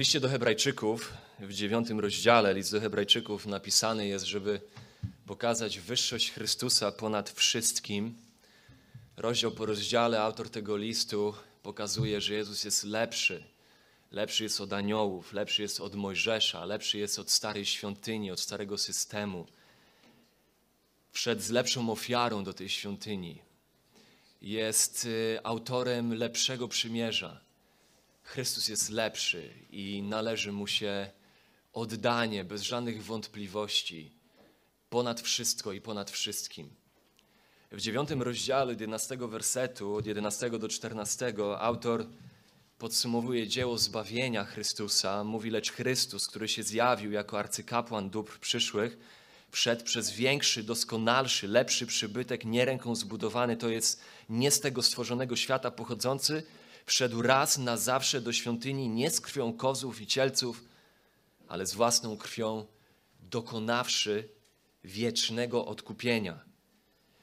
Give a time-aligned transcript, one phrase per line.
[0.00, 4.60] liście do Hebrajczyków, w dziewiątym rozdziale, list do Hebrajczyków napisany jest, żeby
[5.26, 8.14] pokazać wyższość Chrystusa ponad wszystkim.
[9.16, 13.44] Rozdział po rozdziale autor tego listu pokazuje, że Jezus jest lepszy.
[14.12, 18.78] Lepszy jest od aniołów, lepszy jest od Mojżesza, lepszy jest od starej świątyni, od starego
[18.78, 19.46] systemu.
[21.12, 23.38] Wszedł z lepszą ofiarą do tej świątyni.
[24.42, 27.49] Jest y, autorem lepszego przymierza.
[28.30, 31.10] Chrystus jest lepszy i należy mu się
[31.72, 34.10] oddanie bez żadnych wątpliwości,
[34.90, 36.70] ponad wszystko i ponad wszystkim.
[37.72, 42.06] W dziewiątym rozdziale 11 wersetu, od 11 do 14, autor
[42.78, 45.24] podsumowuje dzieło zbawienia Chrystusa.
[45.24, 48.98] Mówi, lecz Chrystus, który się zjawił jako arcykapłan dóbr przyszłych,
[49.50, 55.36] wszedł przez większy, doskonalszy, lepszy przybytek, nie ręką zbudowany, to jest nie z tego stworzonego
[55.36, 56.42] świata pochodzący,
[56.90, 60.64] wszedł raz na zawsze do świątyni nie z krwią kozów i cielców,
[61.48, 62.66] ale z własną krwią,
[63.20, 64.28] dokonawszy
[64.84, 66.44] wiecznego odkupienia.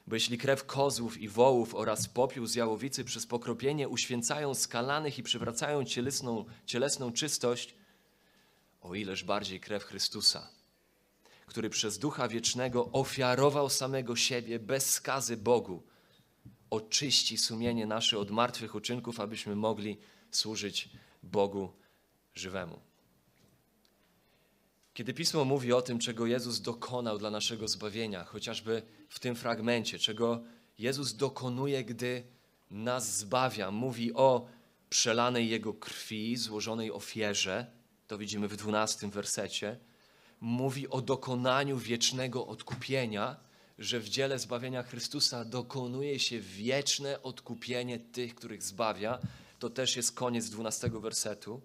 [0.06, 5.22] Bo jeśli krew kozłów i wołów oraz popiół z jałowicy przez pokropienie uświęcają skalanych i
[5.22, 7.74] przywracają cielesną, cielesną czystość,
[8.80, 10.48] o ileż bardziej krew Chrystusa,
[11.46, 15.82] który przez Ducha Wiecznego ofiarował samego siebie bez skazy Bogu,
[16.70, 19.98] oczyści sumienie nasze od martwych uczynków, abyśmy mogli
[20.30, 20.88] służyć
[21.22, 21.72] Bogu
[22.34, 22.80] żywemu.
[24.94, 29.98] Kiedy Pismo mówi o tym, czego Jezus dokonał dla naszego zbawienia, chociażby w tym fragmencie,
[29.98, 30.42] czego
[30.78, 32.22] Jezus dokonuje, gdy
[32.70, 34.46] nas zbawia, mówi o
[34.90, 37.66] przelanej Jego krwi, złożonej ofierze,
[38.06, 39.78] to widzimy w dwunastym wersecie,
[40.40, 43.36] mówi o dokonaniu wiecznego odkupienia,
[43.78, 49.18] że w dziele zbawienia Chrystusa dokonuje się wieczne odkupienie tych, których zbawia.
[49.58, 51.62] To też jest koniec dwunastego wersetu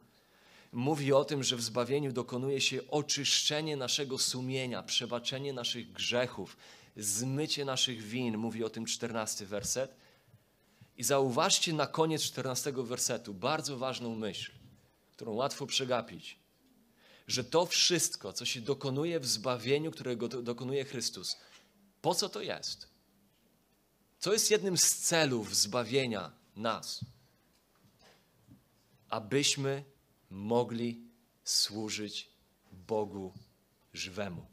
[0.74, 6.58] mówi o tym, że w zbawieniu dokonuje się oczyszczenie naszego sumienia, przebaczenie naszych grzechów,
[6.98, 8.38] zmycie naszych win.
[8.38, 9.96] Mówi o tym czternasty werset.
[10.98, 14.52] I zauważcie na koniec czternastego wersetu bardzo ważną myśl,
[15.12, 16.40] którą łatwo przegapić.
[17.28, 21.38] Że to wszystko, co się dokonuje w zbawieniu, którego dokonuje Chrystus,
[22.04, 22.88] po co to jest?
[24.20, 27.06] Co jest jednym z celów zbawienia nas?
[29.10, 29.84] Abyśmy
[30.30, 31.02] mogli
[31.44, 32.30] służyć
[32.72, 33.34] Bogu
[33.94, 34.46] żywemu.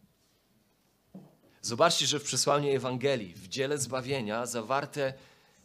[1.62, 5.14] Zobaczcie, że w przesłaniu Ewangelii, w dziele zbawienia, zawarte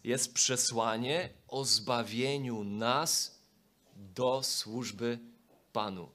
[0.03, 3.39] jest przesłanie o zbawieniu nas
[3.95, 5.19] do służby
[5.73, 6.09] Panu.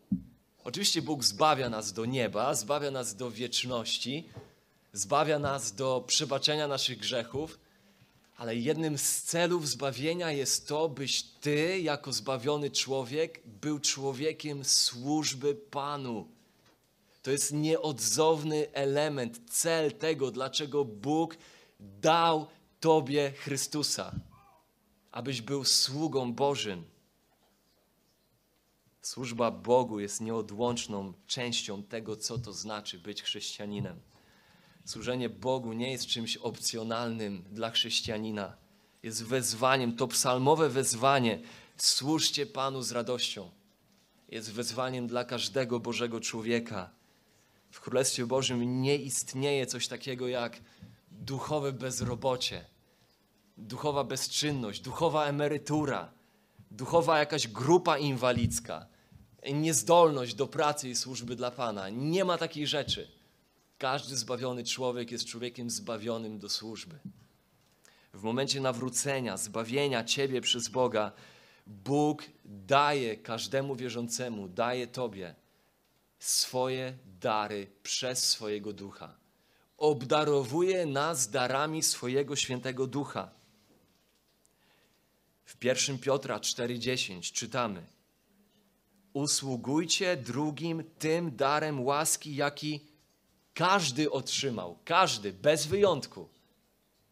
[0.65, 4.29] Oczywiście Bóg zbawia nas do nieba, zbawia nas do wieczności,
[4.93, 7.59] zbawia nas do przebaczenia naszych grzechów
[8.41, 15.55] ale jednym z celów zbawienia jest to, byś ty, jako zbawiony człowiek, był człowiekiem służby
[15.55, 16.29] Panu.
[17.23, 21.37] To jest nieodzowny element, cel tego, dlaczego Bóg
[21.81, 22.47] dał
[22.81, 24.15] Tobie Chrystusa,
[25.13, 26.85] abyś był sługą Bożym.
[29.03, 34.01] Służba Bogu jest nieodłączną częścią tego, co to znaczy być chrześcijaninem.
[34.91, 38.57] Służenie Bogu nie jest czymś opcjonalnym dla chrześcijanina.
[39.03, 41.41] Jest wezwaniem, to psalmowe wezwanie.
[41.77, 43.51] Służcie Panu z radością.
[44.29, 46.91] Jest wezwaniem dla każdego Bożego człowieka.
[47.71, 50.61] W Królestwie Bożym nie istnieje coś takiego jak
[51.11, 52.65] duchowe bezrobocie,
[53.59, 56.13] duchowa bezczynność, duchowa emerytura,
[56.71, 58.87] duchowa jakaś grupa inwalidzka,
[59.53, 61.89] niezdolność do pracy i służby dla Pana.
[61.89, 63.20] Nie ma takiej rzeczy.
[63.81, 66.99] Każdy zbawiony człowiek jest człowiekiem zbawionym do służby.
[68.15, 71.13] W momencie nawrócenia, zbawienia Ciebie przez Boga,
[71.67, 75.35] Bóg daje każdemu wierzącemu, daje Tobie
[76.19, 79.17] swoje dary przez swojego ducha.
[79.79, 83.31] Obdarowuje nas darami swojego świętego ducha.
[85.45, 87.87] W 1 Piotra 4:10 czytamy:
[89.13, 92.90] Usługujcie drugim tym darem łaski, jaki
[93.55, 96.29] każdy otrzymał, każdy, bez wyjątku,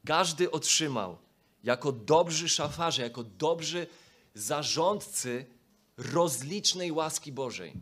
[0.06, 1.19] każdy otrzymał
[1.64, 3.87] jako dobrzy szafarze, jako dobrzy
[4.35, 5.46] zarządcy
[5.96, 7.73] rozlicznej łaski Bożej.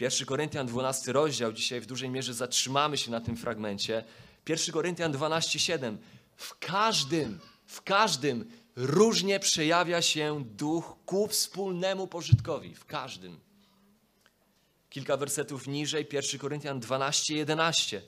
[0.00, 4.04] 1 Koryntian 12 rozdział, dzisiaj w dużej mierze zatrzymamy się na tym fragmencie.
[4.48, 5.96] 1 Koryntian 12:7.
[6.36, 12.74] W każdym, w każdym różnie przejawia się duch ku wspólnemu pożytkowi.
[12.74, 13.45] W każdym.
[14.90, 18.02] Kilka wersetów niżej, 1 Koryntian 12, 11.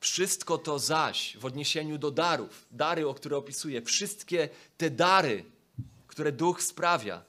[0.00, 5.44] Wszystko to zaś w odniesieniu do darów, dary, o które opisuję, wszystkie te dary,
[6.06, 7.24] które Duch sprawia,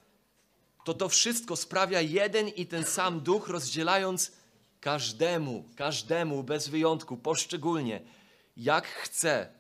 [0.90, 4.32] to to wszystko sprawia jeden i ten sam duch, rozdzielając
[4.80, 8.02] każdemu, każdemu bez wyjątku, poszczególnie,
[8.58, 9.54] jak chce.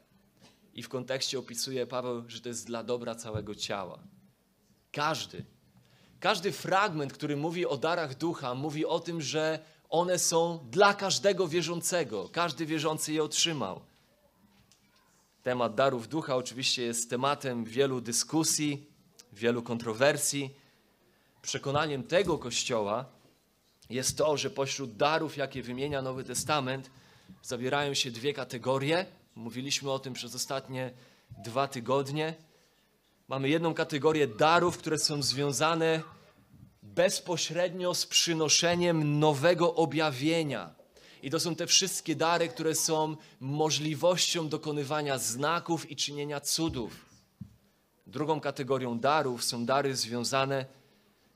[0.73, 3.99] I w kontekście opisuje Paweł, że to jest dla dobra całego ciała.
[4.91, 5.45] Każdy.
[6.19, 11.47] Każdy fragment, który mówi o darach ducha, mówi o tym, że one są dla każdego
[11.47, 12.29] wierzącego.
[12.31, 13.81] Każdy wierzący je otrzymał.
[15.43, 18.85] Temat darów ducha oczywiście jest tematem wielu dyskusji,
[19.33, 20.49] wielu kontrowersji.
[21.41, 23.05] Przekonaniem tego kościoła
[23.89, 26.89] jest to, że pośród darów, jakie wymienia Nowy Testament,
[27.43, 29.05] zawierają się dwie kategorie.
[29.35, 30.91] Mówiliśmy o tym przez ostatnie
[31.43, 32.33] dwa tygodnie.
[33.29, 36.01] Mamy jedną kategorię darów, które są związane
[36.83, 40.75] bezpośrednio z przynoszeniem nowego objawienia.
[41.23, 47.05] I to są te wszystkie dary, które są możliwością dokonywania znaków i czynienia cudów.
[48.07, 50.65] Drugą kategorią darów są dary związane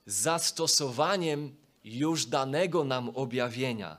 [0.05, 3.97] z zastosowaniem już danego nam objawienia.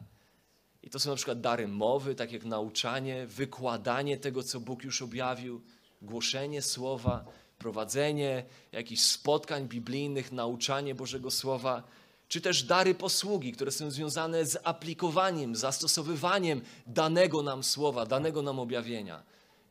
[0.82, 5.02] I to są na przykład dary mowy, tak jak nauczanie, wykładanie tego, co Bóg już
[5.02, 5.62] objawił,
[6.02, 7.24] głoszenie słowa,
[7.64, 11.82] prowadzenie jakichś spotkań biblijnych, nauczanie Bożego Słowa,
[12.28, 18.58] czy też dary posługi, które są związane z aplikowaniem, zastosowywaniem danego nam słowa, danego nam
[18.58, 19.22] objawienia,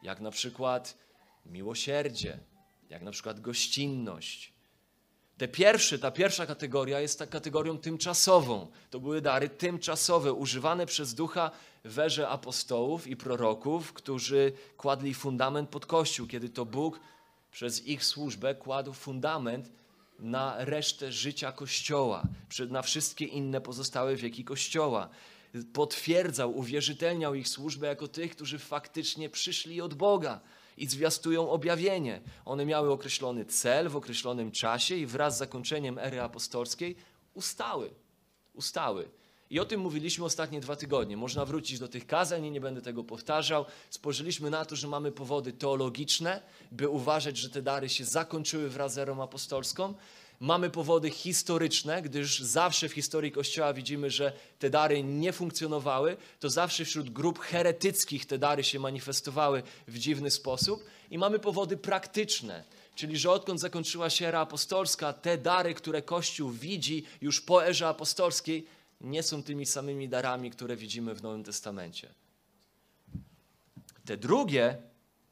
[0.03, 0.97] jak na przykład
[1.45, 2.39] miłosierdzie,
[2.89, 4.53] jak na przykład gościnność.
[5.37, 8.67] Te pierwsze, ta pierwsza kategoria jest ta kategorią tymczasową.
[8.89, 11.51] To były dary tymczasowe, używane przez ducha
[11.85, 16.99] w erze apostołów i proroków, którzy kładli fundament pod Kościół, kiedy to Bóg
[17.53, 19.71] przez ich służbę kładł fundament
[20.19, 22.27] na resztę życia Kościoła,
[22.69, 25.09] na wszystkie inne pozostałe wieki Kościoła.
[25.73, 30.39] Potwierdzał, uwierzytelniał ich służbę jako tych, którzy faktycznie przyszli od Boga
[30.77, 32.21] i zwiastują objawienie.
[32.45, 36.95] One miały określony cel w określonym czasie i wraz z zakończeniem ery apostolskiej
[37.33, 37.93] ustały.
[38.53, 39.09] Ustały.
[39.49, 41.17] I o tym mówiliśmy ostatnie dwa tygodnie.
[41.17, 43.65] Można wrócić do tych kazań, nie będę tego powtarzał.
[43.89, 46.41] Spojrzeliśmy na to, że mamy powody teologiczne,
[46.71, 49.93] by uważać, że te dary się zakończyły wraz z erą apostolską.
[50.39, 56.17] Mamy powody historyczne, gdyż zawsze w historii Kościoła widzimy, że te dary nie funkcjonowały.
[56.39, 60.83] To zawsze wśród grup heretyckich te dary się manifestowały w dziwny sposób.
[61.11, 62.63] I mamy powody praktyczne,
[62.95, 67.87] czyli że odkąd zakończyła się era apostolska, te dary, które Kościół widzi już po erze
[67.87, 68.67] apostolskiej,
[69.03, 72.13] nie są tymi samymi darami, które widzimy w Nowym Testamencie.
[74.05, 74.77] Te drugie,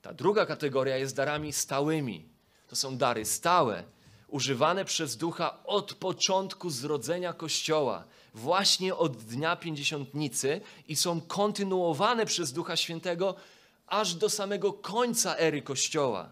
[0.01, 2.29] ta druga kategoria jest darami stałymi.
[2.68, 3.83] To są dary stałe,
[4.27, 8.03] używane przez ducha od początku zrodzenia Kościoła,
[8.33, 13.35] właśnie od dnia pięćdziesiątnicy i są kontynuowane przez Ducha Świętego
[13.88, 16.31] aż do samego końca ery Kościoła.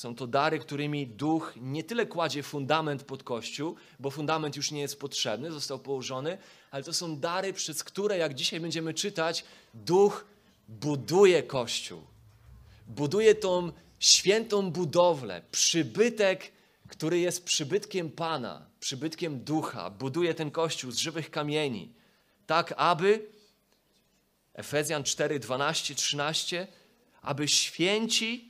[0.00, 4.80] Są to dary, którymi duch nie tyle kładzie fundament pod kościół, bo fundament już nie
[4.80, 6.38] jest potrzebny, został położony,
[6.70, 9.44] ale to są dary, przez które, jak dzisiaj będziemy czytać,
[9.74, 10.24] duch
[10.68, 12.02] buduje kościół.
[12.86, 16.52] Buduje tą świętą budowlę, przybytek,
[16.88, 19.90] który jest przybytkiem Pana, przybytkiem ducha.
[19.90, 21.92] Buduje ten kościół z żywych kamieni,
[22.46, 23.26] tak aby
[24.54, 26.66] Efezjan 4, 12, 13,
[27.22, 28.49] aby święci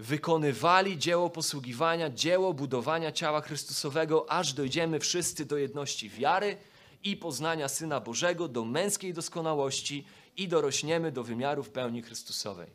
[0.00, 6.56] wykonywali dzieło posługiwania, dzieło budowania ciała Chrystusowego, aż dojdziemy wszyscy do jedności wiary
[7.04, 12.70] i poznania Syna Bożego, do męskiej doskonałości i dorośniemy do wymiarów pełni Chrystusowej.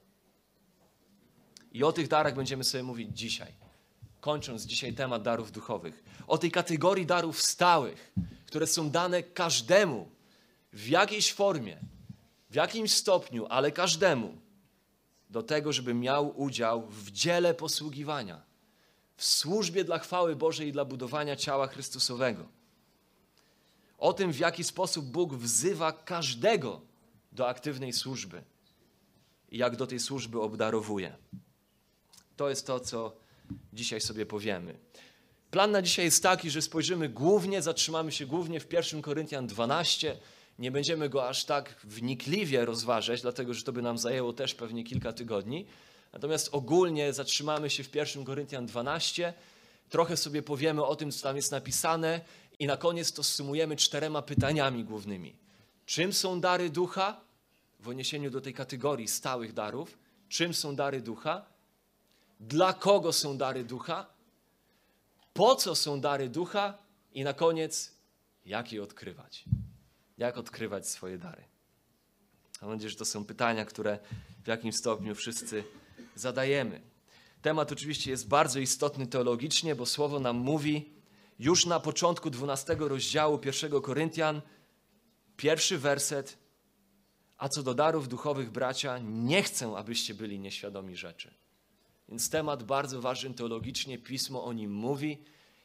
[1.71, 3.53] I o tych darach będziemy sobie mówić dzisiaj.
[4.21, 6.03] Kończąc dzisiaj temat darów duchowych.
[6.27, 8.13] O tej kategorii darów stałych,
[8.45, 10.09] które są dane każdemu
[10.73, 11.77] w jakiejś formie,
[12.49, 14.44] w jakimś stopniu, ale każdemu
[15.35, 18.41] do tego, żeby miał udział w dziele posługiwania,
[19.15, 22.45] w służbie dla chwały Bożej i dla budowania ciała Chrystusowego.
[23.97, 26.81] O tym, w jaki sposób Bóg wzywa każdego
[27.31, 28.43] do aktywnej służby
[29.49, 31.17] i jak do tej służby obdarowuje.
[32.37, 33.15] To jest to, co
[33.73, 34.79] dzisiaj sobie powiemy.
[35.51, 40.17] Plan na dzisiaj jest taki, że spojrzymy głównie, zatrzymamy się głównie w 1 Koryntian 12,
[40.59, 44.83] nie będziemy go aż tak wnikliwie rozważać, dlatego że to by nam zajęło też pewnie
[44.83, 45.65] kilka tygodni.
[46.13, 49.33] Natomiast ogólnie zatrzymamy się w 1 Koryntian 12,
[49.89, 52.21] trochę sobie powiemy o tym, co tam jest napisane
[52.59, 55.35] i na koniec to sumujemy czterema pytaniami głównymi.
[55.85, 57.21] Czym są dary ducha?
[57.79, 59.97] W odniesieniu do tej kategorii stałych darów.
[60.29, 61.45] Czym są dary ducha?
[62.39, 64.05] Dla kogo są dary ducha?
[65.33, 66.77] Po co są dary ducha?
[67.13, 67.91] I na koniec,
[68.45, 69.45] jak je odkrywać?
[70.17, 71.43] Jak odkrywać swoje dary?
[72.61, 73.99] Mam nadzieję, że to są pytania, które
[74.43, 75.63] w jakimś stopniu wszyscy
[76.15, 76.81] zadajemy.
[77.41, 80.93] Temat oczywiście jest bardzo istotny teologicznie, bo słowo nam mówi,
[81.39, 84.41] już na początku 12 rozdziału 1 Koryntian,
[85.37, 86.37] pierwszy werset.
[87.37, 91.33] A co do darów duchowych, bracia, nie chcę, abyście byli nieświadomi rzeczy.
[92.09, 95.23] Więc temat bardzo ważny teologicznie, pismo o nim mówi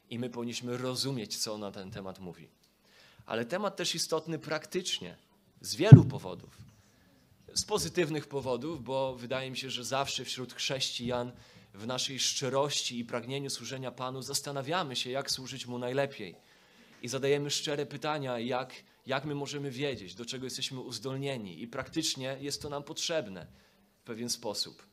[0.09, 2.49] i my powinniśmy rozumieć, co na ten temat mówi.
[3.25, 5.17] Ale temat też istotny praktycznie,
[5.61, 6.57] z wielu powodów.
[7.53, 11.31] Z pozytywnych powodów, bo wydaje mi się, że zawsze wśród chrześcijan
[11.73, 16.35] w naszej szczerości i pragnieniu służenia Panu zastanawiamy się, jak służyć Mu najlepiej.
[17.01, 18.73] I zadajemy szczere pytania, jak,
[19.05, 21.61] jak my możemy wiedzieć, do czego jesteśmy uzdolnieni.
[21.61, 23.47] I praktycznie jest to nam potrzebne
[24.01, 24.90] w pewien sposób.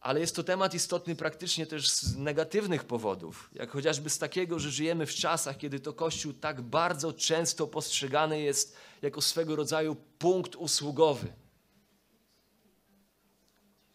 [0.00, 4.70] Ale jest to temat istotny praktycznie też z negatywnych powodów, jak chociażby z takiego, że
[4.70, 10.56] żyjemy w czasach, kiedy to Kościół tak bardzo często postrzegany jest jako swego rodzaju punkt
[10.56, 11.32] usługowy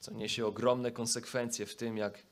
[0.06, 2.24] co niesie ogromne konsekwencje w tym, jak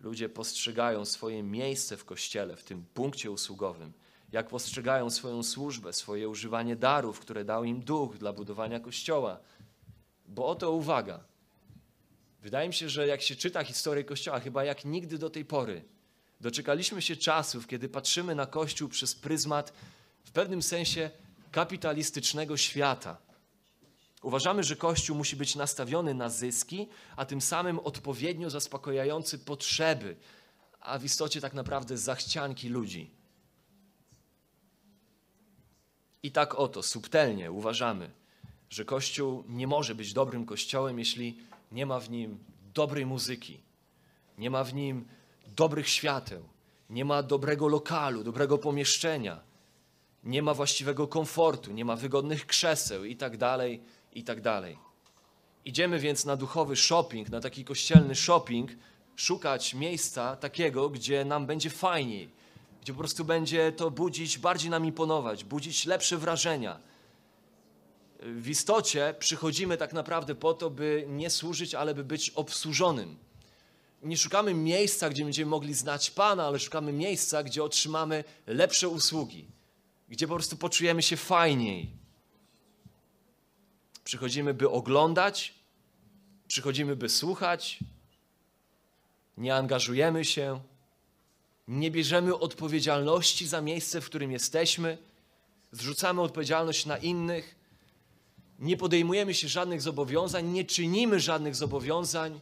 [0.00, 3.92] ludzie postrzegają swoje miejsce w kościele, w tym punkcie usługowym,
[4.32, 9.40] jak postrzegają swoją służbę, swoje używanie darów, które dał im duch dla budowania kościoła.
[10.26, 11.24] Bo oto uwaga.
[12.42, 15.84] Wydaje mi się, że jak się czyta historię kościoła, chyba jak nigdy do tej pory,
[16.40, 19.72] doczekaliśmy się czasów, kiedy patrzymy na kościół przez pryzmat
[20.24, 21.10] w pewnym sensie
[21.52, 23.16] kapitalistycznego świata
[24.22, 30.16] Uważamy, że Kościół musi być nastawiony na zyski, a tym samym odpowiednio zaspokajający potrzeby,
[30.80, 33.10] a w istocie tak naprawdę zachcianki ludzi.
[36.22, 38.10] I tak oto, subtelnie uważamy,
[38.70, 41.38] że Kościół nie może być dobrym Kościołem, jeśli
[41.72, 42.38] nie ma w nim
[42.74, 43.60] dobrej muzyki,
[44.38, 45.08] nie ma w nim
[45.56, 46.48] dobrych świateł,
[46.90, 49.40] nie ma dobrego lokalu, dobrego pomieszczenia,
[50.24, 54.78] nie ma właściwego komfortu, nie ma wygodnych krzeseł i tak dalej i tak dalej.
[55.64, 58.70] Idziemy więc na duchowy shopping, na taki kościelny shopping,
[59.16, 62.30] szukać miejsca takiego, gdzie nam będzie fajniej,
[62.82, 66.80] gdzie po prostu będzie to budzić, bardziej nam imponować, budzić lepsze wrażenia.
[68.24, 73.16] W istocie przychodzimy tak naprawdę po to, by nie służyć, ale by być obsłużonym.
[74.02, 79.46] Nie szukamy miejsca, gdzie będziemy mogli znać Pana, ale szukamy miejsca, gdzie otrzymamy lepsze usługi,
[80.08, 82.02] gdzie po prostu poczujemy się fajniej,
[84.04, 85.54] Przychodzimy, by oglądać,
[86.48, 87.78] przychodzimy, by słuchać,
[89.36, 90.60] nie angażujemy się,
[91.68, 94.98] nie bierzemy odpowiedzialności za miejsce, w którym jesteśmy,
[95.72, 97.54] zrzucamy odpowiedzialność na innych,
[98.62, 102.40] nie podejmujemy się żadnych zobowiązań, nie czynimy żadnych zobowiązań.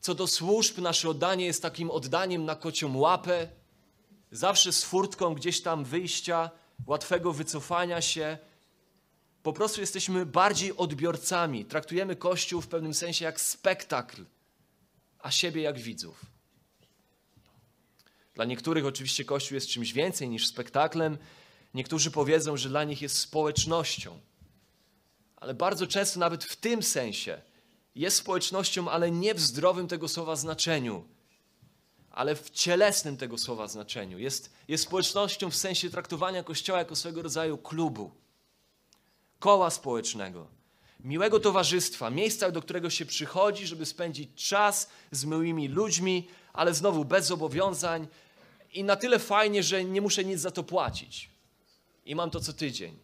[0.00, 3.48] Co do służb, nasze oddanie jest takim oddaniem na kocią łapę,
[4.30, 6.50] zawsze z furtką gdzieś tam wyjścia,
[6.86, 8.38] łatwego wycofania się,
[9.42, 11.64] po prostu jesteśmy bardziej odbiorcami.
[11.64, 14.24] Traktujemy Kościół w pewnym sensie jak spektakl,
[15.18, 16.26] a siebie jak widzów.
[18.34, 21.18] Dla niektórych oczywiście Kościół jest czymś więcej niż spektaklem.
[21.74, 24.20] Niektórzy powiedzą, że dla nich jest społecznością.
[25.44, 27.40] Ale bardzo często nawet w tym sensie
[27.94, 31.04] jest społecznością, ale nie w zdrowym tego słowa znaczeniu,
[32.10, 34.18] ale w cielesnym tego słowa znaczeniu.
[34.18, 38.10] Jest, jest społecznością w sensie traktowania Kościoła jako swego rodzaju klubu
[39.38, 40.46] koła społecznego,
[41.00, 47.04] miłego towarzystwa, miejsca, do którego się przychodzi, żeby spędzić czas z miłymi ludźmi, ale znowu
[47.04, 48.06] bez zobowiązań
[48.72, 51.30] i na tyle fajnie, że nie muszę nic za to płacić.
[52.06, 53.03] I mam to co tydzień.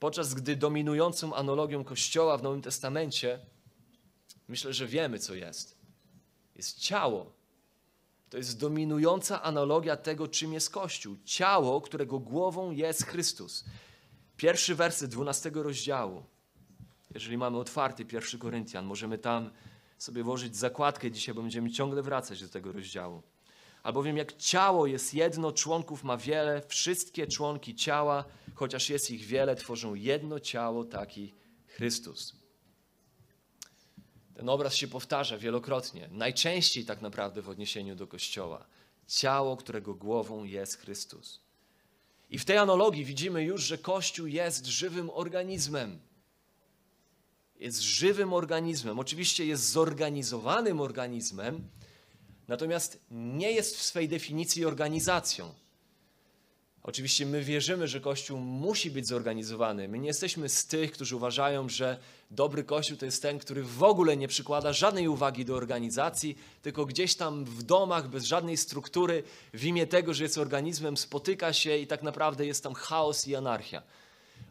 [0.00, 3.38] Podczas gdy dominującą analogią Kościoła w Nowym Testamencie,
[4.48, 5.78] myślę, że wiemy, co jest.
[6.56, 7.32] Jest ciało.
[8.30, 11.16] To jest dominująca analogia tego, czym jest Kościół.
[11.24, 13.64] Ciało, którego głową jest Chrystus.
[14.36, 16.22] Pierwszy werset 12 rozdziału.
[17.14, 19.50] Jeżeli mamy otwarty pierwszy Koryntian, możemy tam
[19.98, 23.22] sobie włożyć zakładkę dzisiaj, bo będziemy ciągle wracać do tego rozdziału.
[23.82, 29.56] Albowiem jak ciało jest jedno, członków ma wiele, wszystkie członki ciała, chociaż jest ich wiele,
[29.56, 31.34] tworzą jedno ciało, taki
[31.66, 32.36] Chrystus.
[34.34, 38.66] Ten obraz się powtarza wielokrotnie, najczęściej tak naprawdę w odniesieniu do Kościoła.
[39.06, 41.40] Ciało, którego głową jest Chrystus.
[42.30, 46.00] I w tej analogii widzimy już, że Kościół jest żywym organizmem.
[47.58, 48.98] Jest żywym organizmem.
[48.98, 51.68] Oczywiście jest zorganizowanym organizmem,
[52.50, 55.54] natomiast nie jest w swej definicji organizacją.
[56.82, 59.88] Oczywiście my wierzymy, że Kościół musi być zorganizowany.
[59.88, 61.98] My nie jesteśmy z tych, którzy uważają, że
[62.30, 66.86] dobry Kościół to jest ten, który w ogóle nie przykłada żadnej uwagi do organizacji, tylko
[66.86, 69.22] gdzieś tam w domach, bez żadnej struktury,
[69.54, 73.36] w imię tego, że jest organizmem, spotyka się i tak naprawdę jest tam chaos i
[73.36, 73.82] anarchia.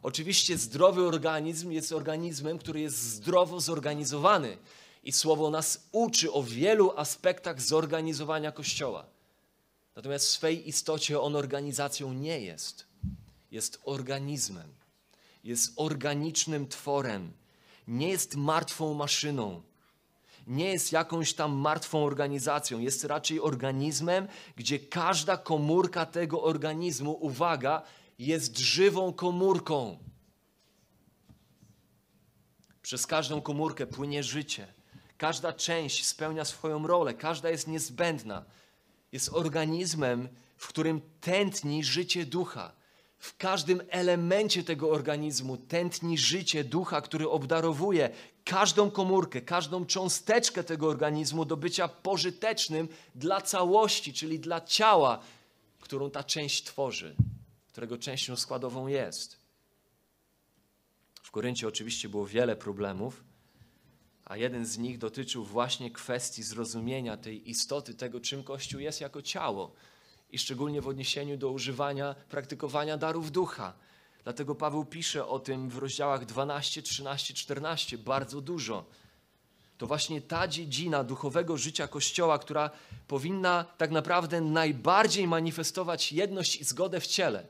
[0.03, 4.57] Oczywiście zdrowy organizm jest organizmem, który jest zdrowo zorganizowany.
[5.03, 9.05] I słowo nas uczy o wielu aspektach zorganizowania Kościoła.
[9.95, 12.85] Natomiast w swej istocie on organizacją nie jest.
[13.51, 14.73] Jest organizmem.
[15.43, 17.31] Jest organicznym tworem.
[17.87, 19.61] Nie jest martwą maszyną.
[20.47, 22.79] Nie jest jakąś tam martwą organizacją.
[22.79, 27.81] Jest raczej organizmem, gdzie każda komórka tego organizmu, uwaga,
[28.19, 29.97] jest żywą komórką.
[32.81, 34.78] Przez każdą komórkę płynie życie.
[35.19, 38.45] Każda część spełnia swoją rolę, każda jest niezbędna.
[39.11, 42.71] Jest organizmem, w którym tętni życie ducha.
[43.17, 48.09] W każdym elemencie tego organizmu tętni życie ducha, który obdarowuje
[48.45, 55.19] każdą komórkę, każdą cząsteczkę tego organizmu do bycia pożytecznym dla całości, czyli dla ciała,
[55.79, 57.15] którą ta część tworzy,
[57.71, 59.39] którego częścią składową jest.
[61.23, 63.28] W Koryncie oczywiście było wiele problemów,
[64.29, 69.21] a jeden z nich dotyczył właśnie kwestii zrozumienia tej istoty tego, czym Kościół jest jako
[69.21, 69.71] ciało
[70.31, 73.73] i szczególnie w odniesieniu do używania, praktykowania darów ducha.
[74.23, 78.85] Dlatego Paweł pisze o tym w rozdziałach 12, 13, 14 bardzo dużo.
[79.77, 82.69] To właśnie ta dziedzina duchowego życia Kościoła, która
[83.07, 87.47] powinna tak naprawdę najbardziej manifestować jedność i zgodę w ciele.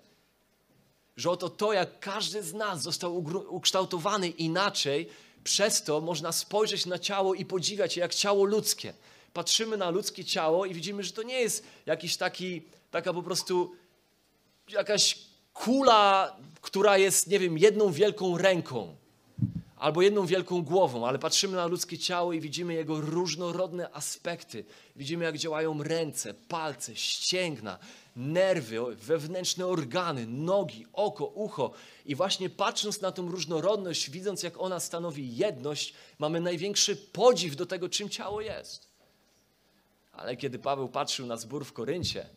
[1.18, 5.10] Że oto to, jak każdy z nas został ukształtowany inaczej,
[5.44, 8.94] przez to można spojrzeć na ciało i podziwiać je jak ciało ludzkie.
[9.34, 13.76] Patrzymy na ludzkie ciało i widzimy, że to nie jest jakiś taki, taka po prostu
[14.70, 15.18] jakaś
[15.54, 18.96] kula, która jest, nie wiem, jedną wielką ręką
[19.80, 24.66] albo jedną wielką głową, ale patrzymy na ludzkie ciało i widzimy jego różnorodne aspekty.
[24.96, 27.80] Widzimy, jak działają ręce, palce, ścięgna,
[28.16, 31.72] nerwy, wewnętrzne organy, nogi, oko, ucho.
[32.06, 37.66] I właśnie patrząc na tą różnorodność, widząc, jak ona stanowi jedność, mamy największy podziw do
[37.66, 38.90] tego, czym ciało jest.
[40.12, 42.30] Ale kiedy Paweł patrzył na zbór w Koryncie,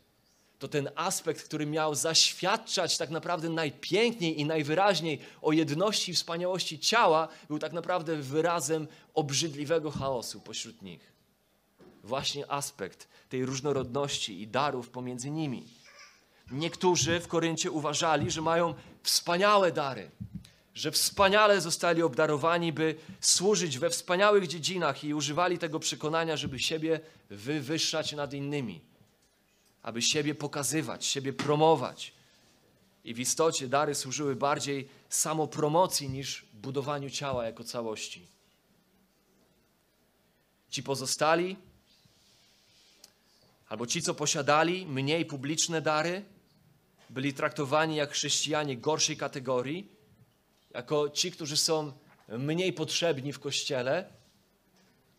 [0.62, 6.78] to ten aspekt, który miał zaświadczać tak naprawdę najpiękniej i najwyraźniej o jedności i wspaniałości
[6.78, 11.12] ciała, był tak naprawdę wyrazem obrzydliwego chaosu pośród nich.
[12.04, 15.68] Właśnie aspekt tej różnorodności i darów pomiędzy nimi.
[16.50, 20.10] Niektórzy w Koryncie uważali, że mają wspaniałe dary,
[20.74, 27.00] że wspaniale zostali obdarowani, by służyć we wspaniałych dziedzinach i używali tego przekonania, żeby siebie
[27.30, 28.91] wywyższać nad innymi
[29.82, 32.12] aby siebie pokazywać, siebie promować.
[33.04, 38.26] I w istocie dary służyły bardziej samopromocji niż budowaniu ciała jako całości.
[40.70, 41.56] Ci pozostali,
[43.68, 46.24] albo ci, co posiadali mniej publiczne dary,
[47.10, 49.88] byli traktowani jak chrześcijanie gorszej kategorii,
[50.74, 51.92] jako ci, którzy są
[52.28, 54.21] mniej potrzebni w kościele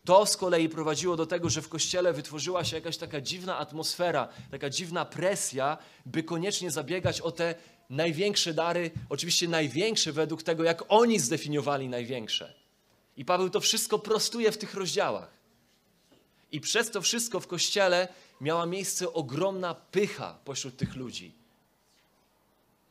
[0.04, 4.28] to z kolei prowadziło do tego, że w kościele wytworzyła się jakaś taka dziwna atmosfera,
[4.50, 7.54] taka dziwna presja, by koniecznie zabiegać o te
[7.90, 12.54] największe dary, oczywiście największe według tego, jak oni zdefiniowali największe.
[13.16, 15.30] I Paweł to wszystko prostuje w tych rozdziałach.
[16.52, 18.08] I przez to wszystko w kościele
[18.40, 21.32] miała miejsce ogromna pycha pośród tych ludzi.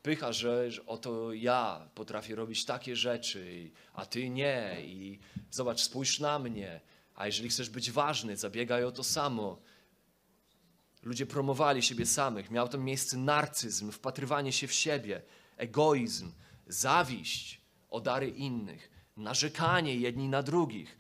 [0.04, 4.78] Pycha, że, że oto ja potrafię robić takie rzeczy, a ty nie.
[4.84, 5.20] I
[5.52, 6.82] zobacz, spójrz na mnie.
[7.16, 9.62] A jeżeli chcesz być ważny, zabiegaj o to samo.
[11.04, 12.52] Ludzie promowali siebie samych.
[12.52, 15.22] Miał tam miejsce narcyzm, wpatrywanie się w siebie,
[15.58, 16.32] egoizm,
[16.68, 20.98] zawiść o dary innych, narzekanie jedni na drugich.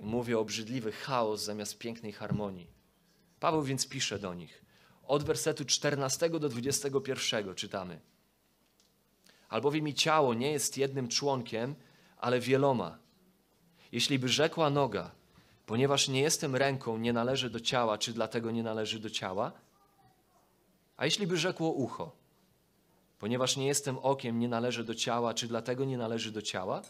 [0.00, 2.66] Mówię obrzydliwy chaos zamiast pięknej harmonii.
[3.40, 4.64] Paweł więc pisze do nich.
[5.02, 8.00] Od wersetu 14 do 21 czytamy.
[9.48, 11.74] Albowiem mi ciało nie jest jednym członkiem,
[12.16, 12.98] ale wieloma.
[13.92, 15.10] Jeśli by rzekła noga,
[15.66, 19.52] ponieważ nie jestem ręką, nie należy do ciała, czy dlatego nie należy do ciała?
[20.96, 22.12] A jeśli by rzekło ucho,
[23.18, 26.82] ponieważ nie jestem okiem, nie należy do ciała, czy dlatego nie należy do ciała?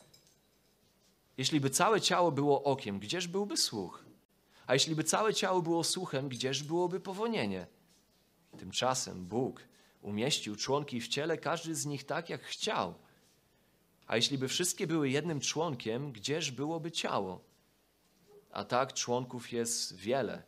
[1.37, 4.05] Jeśli by całe ciało było okiem, gdzież byłby słuch?
[4.67, 7.67] A jeśli by całe ciało było słuchem, gdzież byłoby powonienie?
[8.59, 9.63] Tymczasem Bóg
[10.03, 12.95] umieścił członki w ciele, każdy z nich tak, jak chciał–
[14.11, 17.45] a jeśli by wszystkie były jednym członkiem, gdzież byłoby ciało?
[18.51, 20.43] A tak członków jest wiele,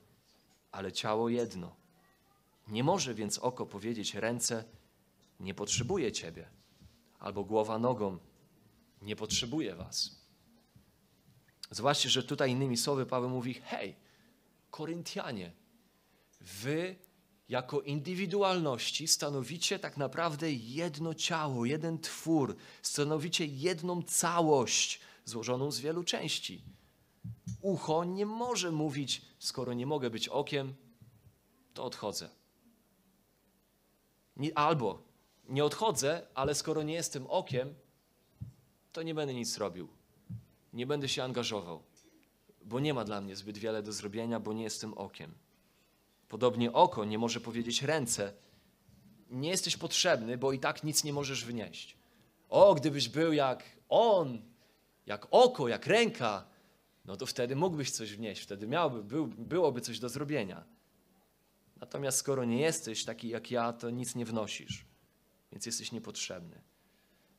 [0.72, 1.76] ale ciało jedno.
[2.68, 4.64] Nie może więc oko powiedzieć ręce,
[5.40, 6.50] nie potrzebuję Ciebie,
[7.18, 8.18] albo głowa nogą,
[9.02, 10.10] nie potrzebuję Was.
[11.70, 13.96] Zwłaszcza, że tutaj innymi słowy Paweł mówi, hej,
[14.70, 15.52] Koryntianie,
[16.40, 16.96] wy
[17.52, 26.04] jako indywidualności stanowicie tak naprawdę jedno ciało, jeden twór, stanowicie jedną całość złożoną z wielu
[26.04, 26.62] części.
[27.60, 30.74] Ucho nie może mówić, skoro nie mogę być okiem,
[31.74, 32.28] to odchodzę.
[34.36, 35.02] Nie, albo
[35.48, 37.74] nie odchodzę, ale skoro nie jestem okiem,
[38.92, 39.88] to nie będę nic robił.
[40.72, 41.82] Nie będę się angażował,
[42.64, 45.34] bo nie ma dla mnie zbyt wiele do zrobienia, bo nie jestem okiem.
[46.32, 48.32] Podobnie oko nie może powiedzieć ręce:
[49.30, 51.96] Nie jesteś potrzebny, bo i tak nic nie możesz wnieść.
[52.48, 54.42] O, gdybyś był jak on,
[55.06, 56.44] jak oko, jak ręka,
[57.04, 60.64] no to wtedy mógłbyś coś wnieść, wtedy miałby, był, byłoby coś do zrobienia.
[61.76, 64.84] Natomiast skoro nie jesteś taki jak ja, to nic nie wnosisz,
[65.52, 66.60] więc jesteś niepotrzebny.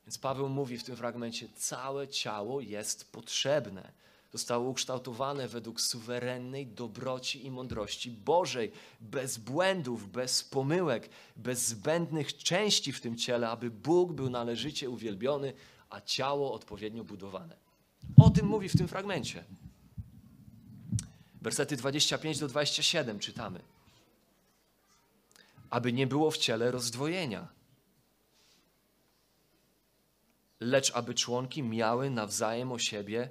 [0.05, 3.91] Więc Paweł mówi w tym fragmencie: całe ciało jest potrzebne.
[4.33, 12.93] Zostało ukształtowane według suwerennej dobroci i mądrości Bożej, bez błędów, bez pomyłek, bez zbędnych części
[12.93, 15.53] w tym ciele, aby Bóg był należycie uwielbiony,
[15.89, 17.55] a ciało odpowiednio budowane.
[18.17, 19.43] O tym mówi w tym fragmencie.
[21.41, 23.59] Wersety 25 do 27 czytamy.
[25.69, 27.47] Aby nie było w ciele rozdwojenia,
[30.59, 33.29] lecz aby członki miały nawzajem o siebie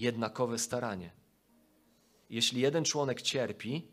[0.00, 1.10] jednakowe staranie.
[2.30, 3.88] Jeśli jeden członek cierpi,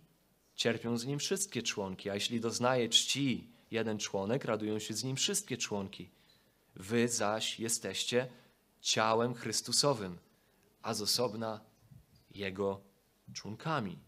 [0.56, 5.16] cierpią z nim wszystkie członki, a jeśli doznaje czci jeden członek, radują się z nim
[5.16, 6.10] wszystkie członki.
[6.76, 8.28] Wy zaś jesteście
[8.82, 10.18] ciałem Chrystusowym,
[10.82, 11.62] a z osobna
[12.32, 12.82] Jego
[13.34, 14.00] członkami.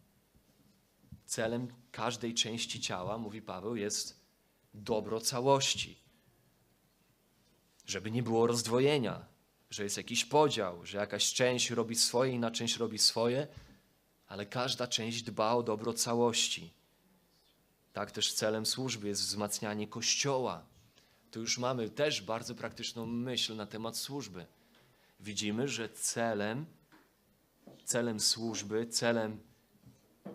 [1.25, 4.19] Celem każdej części ciała, mówi Paweł, jest
[4.73, 5.97] dobro całości.
[7.85, 9.25] Żeby nie było rozdwojenia,
[9.69, 13.47] że jest jakiś podział, że jakaś część robi swoje, inna część robi swoje,
[14.27, 16.73] ale każda część dba o dobro całości.
[17.93, 20.65] Tak też celem służby jest wzmacnianie Kościoła.
[21.31, 24.45] Tu już mamy też bardzo praktyczną myśl na temat służby.
[25.19, 26.65] Widzimy, że celem,
[27.85, 29.39] celem służby, celem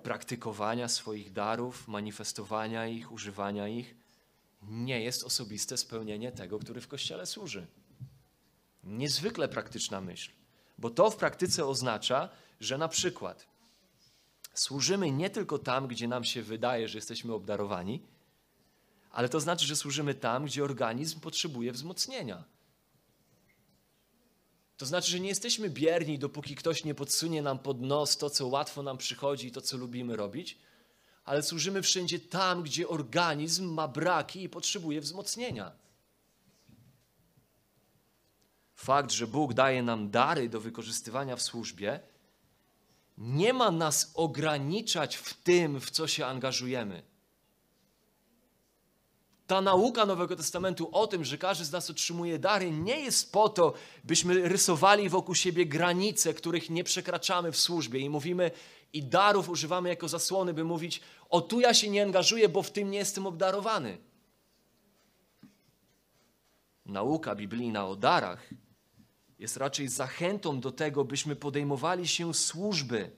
[0.02, 3.94] praktykowania swoich darów, manifestowania ich, używania ich,
[4.62, 7.66] nie jest osobiste spełnienie tego, który w Kościele służy.
[8.86, 10.30] Niezwykle praktyczna myśl,
[10.78, 12.28] bo to w praktyce oznacza,
[12.60, 13.46] że na przykład
[14.54, 18.02] służymy nie tylko tam, gdzie nam się wydaje, że jesteśmy obdarowani,
[19.10, 22.44] ale to znaczy, że służymy tam, gdzie organizm potrzebuje wzmocnienia.
[24.76, 28.46] To znaczy, że nie jesteśmy bierni, dopóki ktoś nie podsunie nam pod nos to, co
[28.46, 30.58] łatwo nam przychodzi i to, co lubimy robić,
[31.24, 35.72] ale służymy wszędzie tam, gdzie organizm ma braki i potrzebuje wzmocnienia.
[38.84, 42.00] Fakt, że Bóg daje nam dary do wykorzystywania w służbie,
[43.18, 47.02] nie ma nas ograniczać w tym, w co się angażujemy.
[49.46, 53.48] Ta nauka Nowego Testamentu o tym, że każdy z nas otrzymuje dary, nie jest po
[53.48, 58.50] to, byśmy rysowali wokół siebie granice, których nie przekraczamy w służbie i mówimy,
[58.92, 62.70] i darów używamy jako zasłony, by mówić: O, tu ja się nie angażuję, bo w
[62.70, 63.98] tym nie jestem obdarowany.
[66.86, 68.50] Nauka biblijna o darach
[69.38, 73.10] jest raczej zachętą do tego, byśmy podejmowali się służby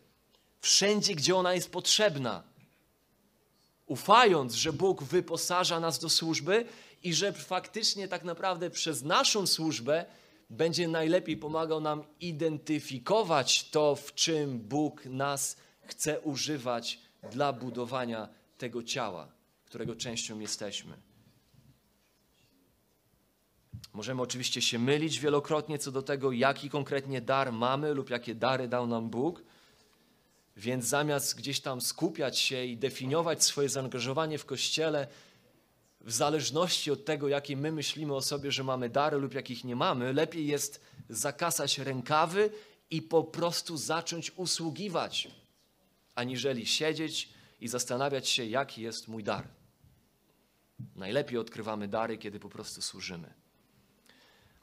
[0.61, 2.43] wszędzie, gdzie ona jest potrzebna
[3.87, 6.65] ufając, że Bóg wyposaża nas do służby
[7.03, 10.05] i że faktycznie tak naprawdę przez naszą służbę
[10.51, 16.99] będzie najlepiej pomagał nam identyfikować to, w czym Bóg nas chce używać
[17.31, 19.29] dla budowania tego ciała,
[19.65, 20.97] którego częścią jesteśmy.
[23.97, 28.69] Możemy oczywiście się mylić wielokrotnie co do tego, jaki konkretnie dar mamy lub jakie dary
[28.69, 29.43] dał nam Bóg.
[30.57, 35.09] Więc zamiast gdzieś tam skupiać się i definiować swoje zaangażowanie w kościele
[36.01, 39.77] w zależności od tego, jakie my myślimy o sobie, że mamy dary lub jakich nie
[39.77, 42.51] mamy, lepiej jest zakasać rękawy
[42.91, 45.29] i po prostu zacząć usługiwać,
[46.15, 47.29] aniżeli siedzieć
[47.61, 49.49] i zastanawiać się, jaki jest mój dar.
[50.97, 53.46] Najlepiej odkrywamy dary, kiedy po prostu służymy.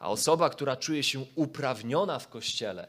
[0.04, 2.88] A osoba, która czuje się uprawniona w kościele,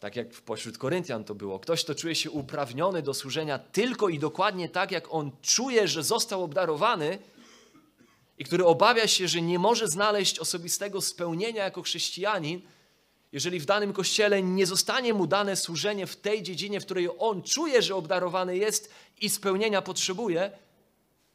[0.00, 1.58] tak jak pośród Koryntian to było.
[1.58, 6.02] Ktoś, kto czuje się uprawniony do służenia tylko i dokładnie tak, jak on czuje, że
[6.02, 7.18] został obdarowany
[8.38, 12.60] i który obawia się, że nie może znaleźć osobistego spełnienia jako chrześcijanin,
[13.32, 17.42] jeżeli w danym kościele nie zostanie mu dane służenie w tej dziedzinie, w której on
[17.42, 18.90] czuje, że obdarowany jest
[19.20, 20.50] i spełnienia potrzebuje,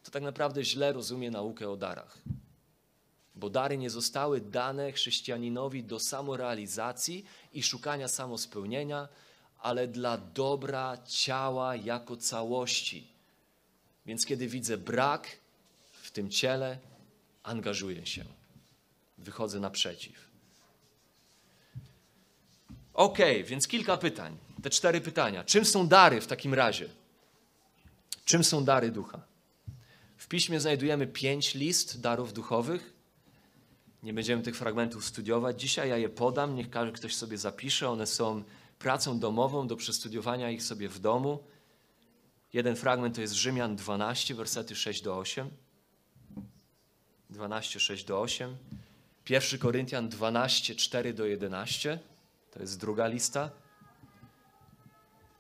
[0.04, 2.18] to tak naprawdę źle rozumie naukę o darach
[3.40, 9.08] bo dary nie zostały dane chrześcijaninowi do samorealizacji i szukania samospełnienia,
[9.60, 13.08] ale dla dobra ciała jako całości.
[14.06, 15.28] Więc kiedy widzę brak
[15.92, 16.78] w tym ciele,
[17.44, 18.26] angażuję się,
[19.18, 20.30] wychodzę naprzeciw.
[22.94, 24.38] Ok, więc kilka pytań.
[24.64, 25.44] Te cztery pytania.
[25.44, 26.90] Czym są dary w takim razie?
[28.26, 29.22] Czym są dary ducha?
[30.18, 32.94] W piśmie znajdujemy pięć list darów duchowych.
[34.04, 37.90] Nie będziemy tych fragmentów studiować dzisiaj, ja je podam, niech każdy ktoś sobie zapisze.
[37.90, 38.44] One są
[38.80, 41.44] pracą domową do przestudiowania ich sobie w domu.
[42.54, 45.50] Jeden fragment to jest Rzymian 12, wersety 6 do 8.
[47.30, 48.58] 12, 6 do 8.
[49.30, 52.00] 1 Koryntian 12, 4 do 11.
[52.52, 53.52] To jest druga lista.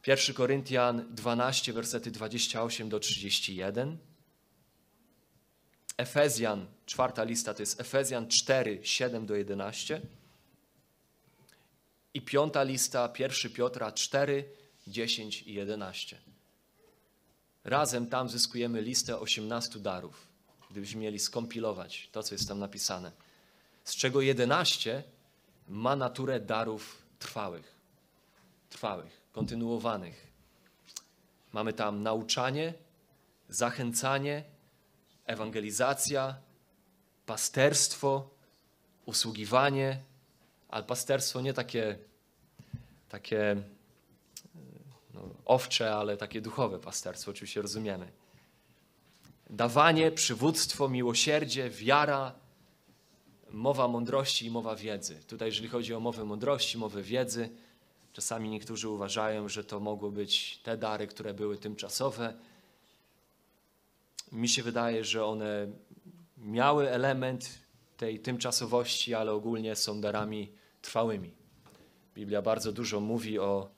[0.07, 3.97] 1 Koryntian 12, wersety 28 do 31.
[5.99, 10.01] Efezjan, czwarta lista to jest Efezjan 4, 7 do 11.
[12.13, 14.45] I piąta lista, 1 Piotra 4,
[14.87, 16.17] 10 i 11.
[17.63, 20.27] Razem tam zyskujemy listę 18 darów,
[20.71, 23.11] gdybyśmy mieli skompilować to, co jest tam napisane.
[23.83, 25.03] Z czego 11
[25.67, 27.75] ma naturę darów trwałych,
[28.69, 30.27] trwałych, kontynuowanych.
[31.53, 32.73] Mamy tam nauczanie,
[33.49, 34.43] zachęcanie,
[35.29, 36.35] ewangelizacja,
[37.25, 38.29] pasterstwo,
[39.05, 40.01] usługiwanie,
[40.69, 41.97] ale pasterstwo nie takie,
[43.09, 43.55] takie
[45.13, 48.11] no, owcze, ale takie duchowe pasterstwo, oczywiście rozumiemy.
[49.49, 52.35] Dawanie, przywództwo, miłosierdzie, wiara,
[53.51, 55.15] mowa mądrości i mowa wiedzy.
[55.27, 57.49] Tutaj, jeżeli chodzi o mowę mądrości, mowę wiedzy,
[58.13, 62.33] czasami niektórzy uważają, że to mogło być te dary, które były tymczasowe.
[64.31, 65.67] Mi się wydaje, że one
[66.37, 67.59] miały element
[67.97, 71.33] tej tymczasowości, ale ogólnie są darami trwałymi.
[72.15, 73.69] Biblia bardzo dużo mówi o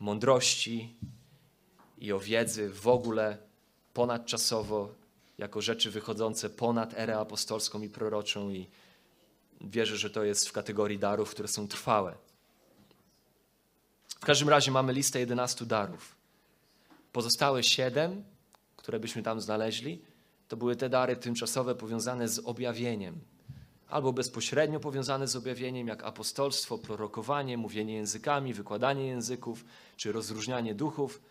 [0.00, 0.96] mądrości
[1.98, 3.38] i o wiedzy w ogóle
[3.94, 4.94] ponadczasowo,
[5.38, 8.68] jako rzeczy wychodzące ponad erę apostolską i proroczą i
[9.60, 12.14] wierzę, że to jest w kategorii darów, które są trwałe.
[14.08, 16.16] W każdym razie mamy listę 11 darów.
[17.12, 18.24] Pozostałe siedem,
[18.84, 20.02] które byśmy tam znaleźli,
[20.48, 23.20] to były te dary tymczasowe powiązane z objawieniem,
[23.88, 29.64] albo bezpośrednio powiązane z objawieniem, jak apostolstwo, prorokowanie, mówienie językami, wykładanie języków,
[29.96, 31.22] czy rozróżnianie duchów,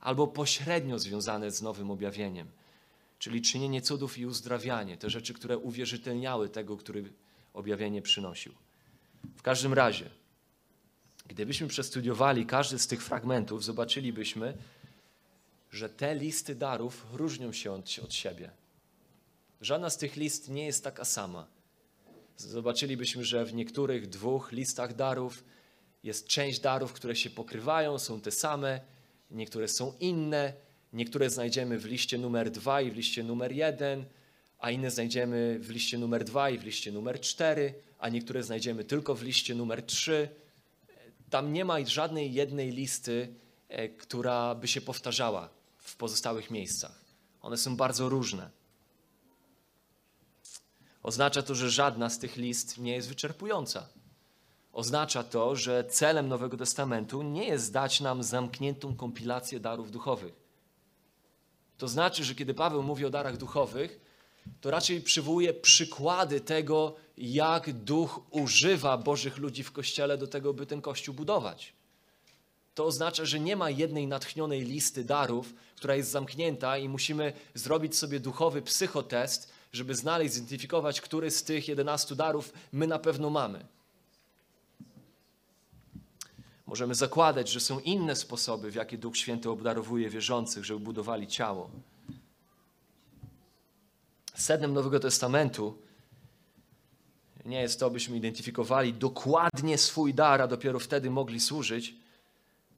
[0.00, 2.48] albo pośrednio związane z nowym objawieniem,
[3.18, 7.12] czyli czynienie cudów i uzdrawianie, te rzeczy, które uwierzytelniały tego, który
[7.54, 8.52] objawienie przynosił.
[9.36, 10.10] W każdym razie,
[11.26, 14.54] gdybyśmy przestudiowali każdy z tych fragmentów, zobaczylibyśmy,
[15.72, 18.50] że te listy darów różnią się od, od siebie.
[19.60, 21.46] Żadna z tych list nie jest taka sama.
[22.36, 25.44] Zobaczylibyśmy, że w niektórych dwóch listach darów
[26.02, 28.80] jest część darów, które się pokrywają, są te same,
[29.30, 30.52] niektóre są inne,
[30.92, 34.04] niektóre znajdziemy w liście numer dwa i w liście numer jeden,
[34.58, 38.84] a inne znajdziemy w liście numer dwa i w liście numer cztery, a niektóre znajdziemy
[38.84, 40.28] tylko w liście numer trzy.
[41.30, 43.34] Tam nie ma żadnej jednej listy,
[43.68, 47.04] e, która by się powtarzała w pozostałych miejscach.
[47.40, 48.50] One są bardzo różne.
[51.02, 53.88] Oznacza to, że żadna z tych list nie jest wyczerpująca.
[54.72, 60.34] Oznacza to, że celem Nowego Testamentu nie jest dać nam zamkniętą kompilację darów duchowych.
[61.78, 64.00] To znaczy, że kiedy Paweł mówi o darach duchowych,
[64.60, 70.66] to raczej przywołuje przykłady tego, jak duch używa Bożych ludzi w kościele do tego, by
[70.66, 71.72] ten kościół budować.
[72.74, 77.96] To oznacza, że nie ma jednej natchnionej listy darów, która jest zamknięta i musimy zrobić
[77.96, 83.66] sobie duchowy psychotest, żeby znaleźć, zidentyfikować, który z tych 11 darów my na pewno mamy.
[86.66, 91.70] Możemy zakładać, że są inne sposoby, w jaki Duch Święty obdarowuje wierzących, żeby budowali ciało.
[94.34, 95.78] Sednem Nowego Testamentu
[97.44, 101.94] nie jest to, byśmy identyfikowali dokładnie swój dar, a dopiero wtedy mogli służyć.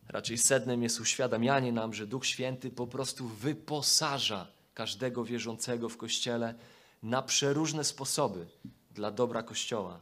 [0.09, 6.55] Raczej sednem jest uświadamianie nam, że Duch Święty po prostu wyposaża każdego wierzącego w Kościele
[7.03, 8.47] na przeróżne sposoby
[8.90, 10.01] dla dobra Kościoła.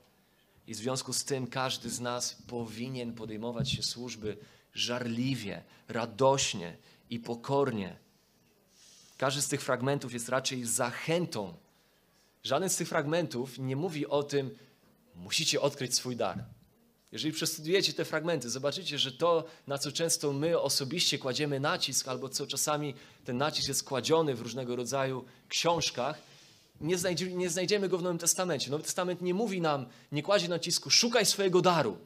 [0.67, 4.37] I w związku z tym każdy z nas powinien podejmować się służby
[4.75, 6.77] żarliwie, radośnie
[7.11, 7.99] i pokornie.
[9.19, 11.55] Każdy z tych fragmentów jest raczej zachętą.
[12.43, 14.59] Żaden z tych fragmentów nie mówi o tym,
[15.15, 16.45] musicie odkryć swój dar.
[17.13, 22.29] Jeżeli przestudiujecie te fragmenty, zobaczycie, że to, na co często my osobiście kładziemy nacisk, albo
[22.29, 22.95] co czasami
[23.25, 26.19] ten nacisk jest kładziony w różnego rodzaju książkach,
[26.81, 28.71] nie, znajdzie, nie znajdziemy go w Nowym Testamencie.
[28.71, 31.99] Nowy Testament nie mówi nam, nie kładzie nacisku, szukaj swojego daru.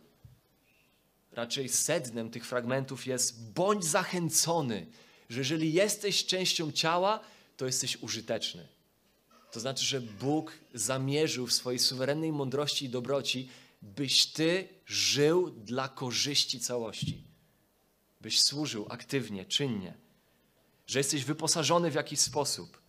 [1.33, 4.87] Raczej sednem tych fragmentów jest, bądź zachęcony,
[5.29, 7.21] że jeżeli jesteś częścią ciała,
[7.57, 8.66] to jesteś użyteczny.
[9.53, 13.49] To znaczy, że Bóg zamierzył w swojej suwerennej mądrości i dobroci,
[13.94, 17.25] byś ty żył dla korzyści całości.
[18.20, 19.94] Byś służył aktywnie, czynnie.
[20.87, 22.81] Że jesteś wyposażony w jakiś sposób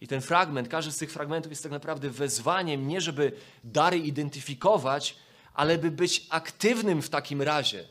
[0.00, 3.32] I ten fragment, każdy z tych fragmentów jest tak naprawdę wezwaniem, nie żeby
[3.64, 5.16] dary identyfikować,
[5.54, 7.88] ale by być aktywnym w takim razie.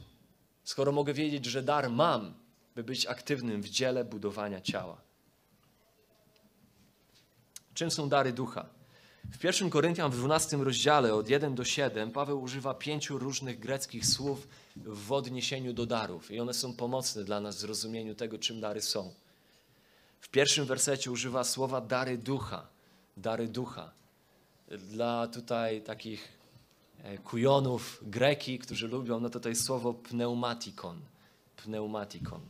[0.63, 2.33] Skoro mogę wiedzieć, że dar mam,
[2.75, 5.01] by być aktywnym w dziele budowania ciała.
[7.73, 8.78] Czym są dary ducha?
[9.31, 14.05] W 1 Koryntian w 12 rozdziale od 1 do 7 Paweł używa pięciu różnych greckich
[14.05, 18.61] słów w odniesieniu do darów i one są pomocne dla nas w zrozumieniu tego, czym
[18.61, 19.13] dary są.
[20.19, 22.67] W pierwszym wersecie używa słowa dary ducha.
[23.17, 23.91] Dary ducha.
[24.67, 26.27] Dla tutaj takich
[27.03, 31.01] e, kujonów greki, którzy lubią, no to to jest słowo pneumatikon.
[31.55, 32.41] Pneumatikon.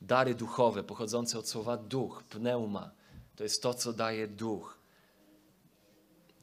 [0.00, 2.90] Dary duchowe pochodzące od słowa duch, pneuma.
[3.36, 4.75] To jest to, co daje duch.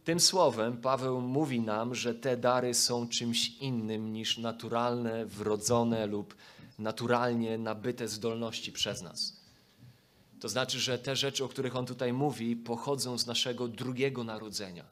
[0.04, 6.36] Tym słowem Paweł mówi nam, że te dary są czymś innym niż naturalne, wrodzone lub
[6.80, 9.44] naturalnie nabyte zdolności przez nas.
[10.40, 14.86] To znaczy, że te rzeczy, o których on tutaj mówi, pochodzą z naszego drugiego narodzenia,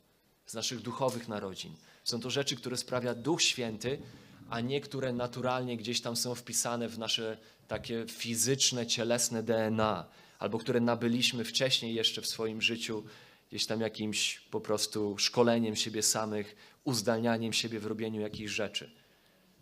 [0.45, 1.76] z naszych duchowych narodzin.
[2.04, 4.02] Są to rzeczy, które sprawia Duch Święty,
[4.50, 10.06] a nie które naturalnie gdzieś tam są wpisane w nasze takie fizyczne, cielesne DNA,
[10.39, 13.04] albo które nabyliśmy wcześniej jeszcze w swoim życiu,
[13.52, 18.92] gdzieś tam jakimś po prostu szkoleniem siebie samych, uzdalnianiem siebie w robieniu jakichś rzeczy.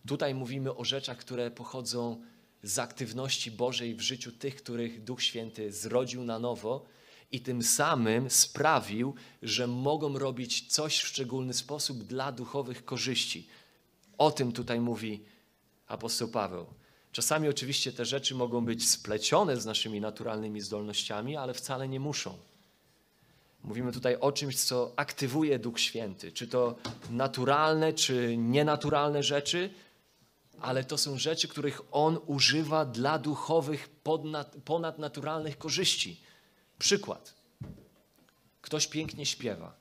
[0.07, 2.21] Tutaj mówimy o rzeczach, które pochodzą
[2.63, 6.85] z aktywności Bożej w życiu tych, których Duch Święty zrodził na nowo
[7.31, 13.47] i tym samym sprawił, że mogą robić coś w szczególny sposób dla duchowych korzyści.
[14.17, 15.23] O tym tutaj mówi
[15.87, 16.65] apostoł Paweł.
[17.11, 22.48] Czasami oczywiście te rzeczy mogą być splecione z naszymi naturalnymi zdolnościami, ale wcale nie muszą.
[23.63, 26.31] Mówimy tutaj o czymś, co aktywuje Duch Święty.
[26.31, 26.75] Czy to
[27.09, 29.69] naturalne, czy nienaturalne rzeczy,
[30.61, 33.89] ale to są rzeczy, których On używa dla duchowych,
[34.65, 36.21] ponadnaturalnych korzyści.
[36.79, 37.33] Przykład.
[38.61, 39.75] Ktoś pięknie śpiewa.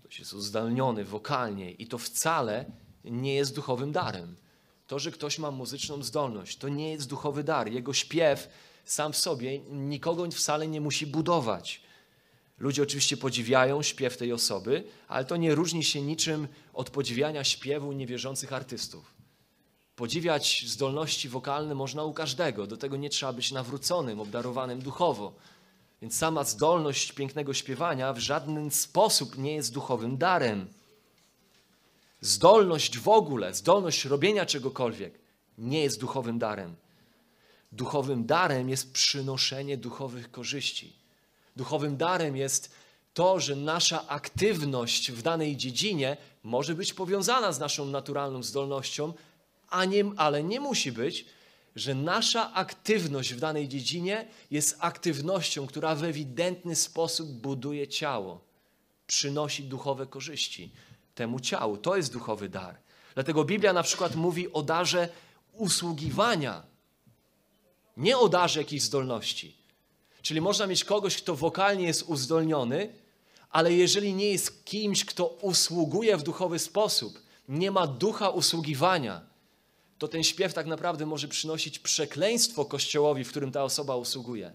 [0.00, 2.64] Ktoś jest uzdolniony wokalnie i to wcale
[3.04, 4.36] nie jest duchowym darem.
[4.86, 7.72] To, że ktoś ma muzyczną zdolność, to nie jest duchowy dar.
[7.72, 8.48] Jego śpiew
[8.84, 11.83] sam w sobie nikogo wcale nie musi budować.
[12.58, 17.92] Ludzie oczywiście podziwiają śpiew tej osoby, ale to nie różni się niczym od podziwiania śpiewu
[17.92, 19.14] niewierzących artystów.
[19.96, 25.34] Podziwiać zdolności wokalne można u każdego, do tego nie trzeba być nawróconym, obdarowanym duchowo.
[26.02, 30.66] Więc sama zdolność pięknego śpiewania w żaden sposób nie jest duchowym darem.
[32.20, 35.18] Zdolność w ogóle, zdolność robienia czegokolwiek
[35.58, 36.76] nie jest duchowym darem.
[37.72, 41.03] Duchowym darem jest przynoszenie duchowych korzyści.
[41.56, 42.74] Duchowym darem jest
[43.14, 49.12] to, że nasza aktywność w danej dziedzinie może być powiązana z naszą naturalną zdolnością,
[49.68, 51.26] a nie, ale nie musi być,
[51.76, 58.40] że nasza aktywność w danej dziedzinie jest aktywnością, która w ewidentny sposób buduje ciało,
[59.06, 60.70] przynosi duchowe korzyści
[61.14, 61.76] temu ciału.
[61.76, 62.76] To jest duchowy dar.
[63.14, 65.08] Dlatego Biblia na przykład mówi o darze
[65.52, 66.62] usługiwania,
[67.96, 69.63] nie o darze jakiejś zdolności.
[70.24, 72.92] Czyli można mieć kogoś, kto wokalnie jest uzdolniony,
[73.50, 79.20] ale jeżeli nie jest kimś, kto usługuje w duchowy sposób, nie ma ducha usługiwania,
[79.98, 84.54] to ten śpiew tak naprawdę może przynosić przekleństwo kościołowi, w którym ta osoba usługuje.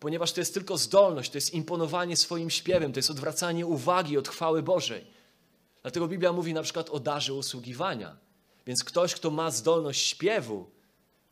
[0.00, 4.28] Ponieważ to jest tylko zdolność, to jest imponowanie swoim śpiewem, to jest odwracanie uwagi od
[4.28, 5.06] chwały Bożej.
[5.82, 8.16] Dlatego Biblia mówi na przykład o darze usługiwania.
[8.66, 10.73] Więc ktoś, kto ma zdolność śpiewu,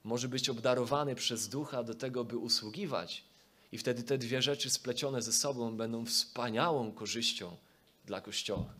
[0.05, 3.25] może być obdarowany przez ducha do tego, by usługiwać.
[3.73, 7.57] I wtedy te dwie rzeczy splecione ze sobą będą wspaniałą korzyścią
[8.05, 8.75] dla Kościoła.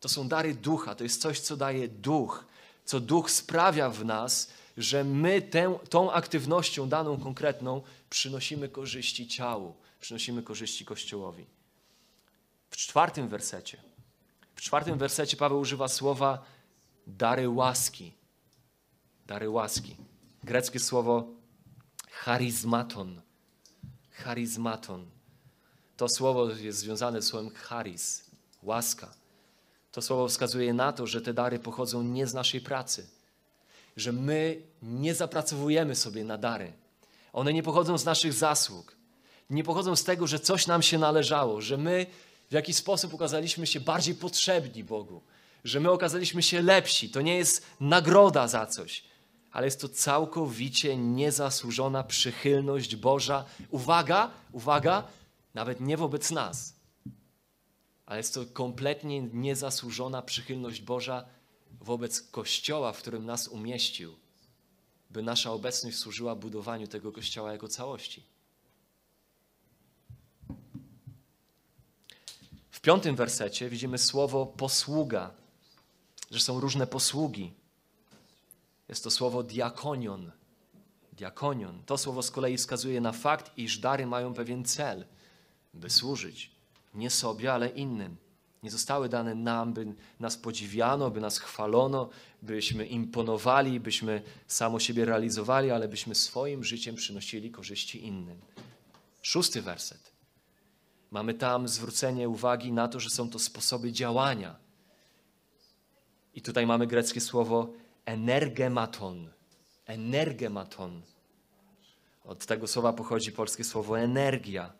[0.00, 2.44] To są dary ducha, to jest coś, co daje duch,
[2.84, 9.74] co duch sprawia w nas, że my tę, tą aktywnością daną konkretną przynosimy korzyści ciału,
[10.00, 11.46] przynosimy korzyści Kościołowi.
[12.70, 13.82] W czwartym wersecie,
[14.54, 16.44] w czwartym wersecie Paweł używa słowa
[17.06, 18.12] dary łaski.
[19.26, 19.96] Dary łaski.
[20.44, 21.28] Greckie słowo
[22.10, 23.20] charizmaton.
[24.10, 25.06] Charizmaton.
[25.96, 28.24] To słowo jest związane z słowem charis,
[28.62, 29.14] łaska.
[29.92, 33.06] To słowo wskazuje na to, że te dary pochodzą nie z naszej pracy,
[33.96, 36.72] że my nie zapracowujemy sobie na dary.
[37.32, 38.96] One nie pochodzą z naszych zasług,
[39.50, 42.06] nie pochodzą z tego, że coś nam się należało, że my
[42.50, 45.20] w jakiś sposób okazaliśmy się bardziej potrzebni Bogu,
[45.64, 47.10] że my okazaliśmy się lepsi.
[47.10, 49.09] To nie jest nagroda za coś,
[49.52, 53.44] ale jest to całkowicie niezasłużona przychylność Boża.
[53.70, 55.04] Uwaga, uwaga,
[55.54, 56.74] nawet nie wobec nas,
[58.06, 61.24] ale jest to kompletnie niezasłużona przychylność Boża
[61.80, 64.16] wobec Kościoła, w którym nas umieścił,
[65.10, 68.22] by nasza obecność służyła budowaniu tego Kościoła jako całości.
[72.70, 75.30] W piątym wersecie widzimy słowo posługa,
[76.30, 77.59] że są różne posługi.
[78.90, 80.32] Jest to słowo diakonion.
[81.12, 81.82] Diakonion.
[81.86, 85.04] To słowo z kolei wskazuje na fakt, iż dary mają pewien cel,
[85.74, 86.50] by służyć
[86.94, 88.16] nie sobie, ale innym.
[88.62, 92.10] Nie zostały dane nam, by nas podziwiano, by nas chwalono,
[92.42, 98.40] byśmy imponowali, byśmy samo siebie realizowali, ale byśmy swoim życiem przynosili korzyści innym.
[99.22, 100.12] Szósty werset.
[101.10, 104.56] Mamy tam zwrócenie uwagi na to, że są to sposoby działania.
[106.34, 107.72] I tutaj mamy greckie słowo
[108.10, 109.30] energematon.
[109.86, 111.02] Energematon.
[112.24, 114.72] Od tego słowa pochodzi polskie słowo energia.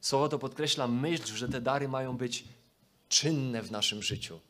[0.00, 2.44] Słowo to podkreśla myśl, że te dary mają być
[3.08, 4.40] czynne w naszym życiu,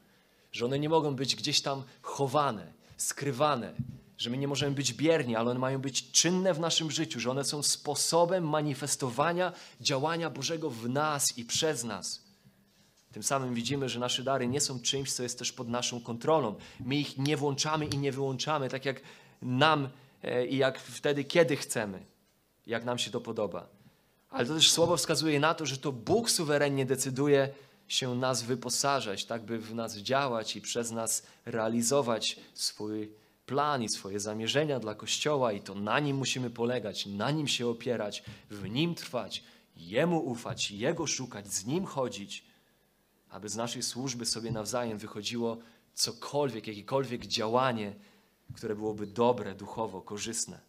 [0.53, 3.75] że one nie mogą być gdzieś tam chowane, skrywane,
[4.19, 7.31] że my nie możemy być bierni, ale one mają być czynne w naszym życiu, że
[7.31, 12.24] one są sposobem manifestowania działania Bożego w nas i przez nas.
[13.15, 16.55] Tym samym widzimy, że nasze dary nie są czymś, co jest też pod naszą kontrolą.
[16.81, 19.01] My ich nie włączamy i nie wyłączamy, tak jak
[19.43, 19.89] nam
[20.23, 22.05] e, i jak wtedy, kiedy chcemy,
[22.67, 23.69] jak nam się to podoba.
[24.31, 27.49] Ale to też słowo wskazuje na to, że to Bóg suwerennie decyduje
[27.89, 33.13] się nas wyposażać, tak by w nas działać i przez nas realizować swój
[33.47, 37.67] plan i swoje zamierzenia dla Kościoła i to na Nim musimy polegać, na Nim się
[37.67, 39.45] opierać, w Nim trwać,
[39.77, 42.54] Jemu ufać, Jego szukać, z Nim chodzić,
[43.35, 45.59] aby z naszej służby sobie nawzajem wychodziło
[45.95, 47.95] cokolwiek, jakiekolwiek działanie,
[48.55, 50.61] które byłoby dobre, duchowo, korzystne.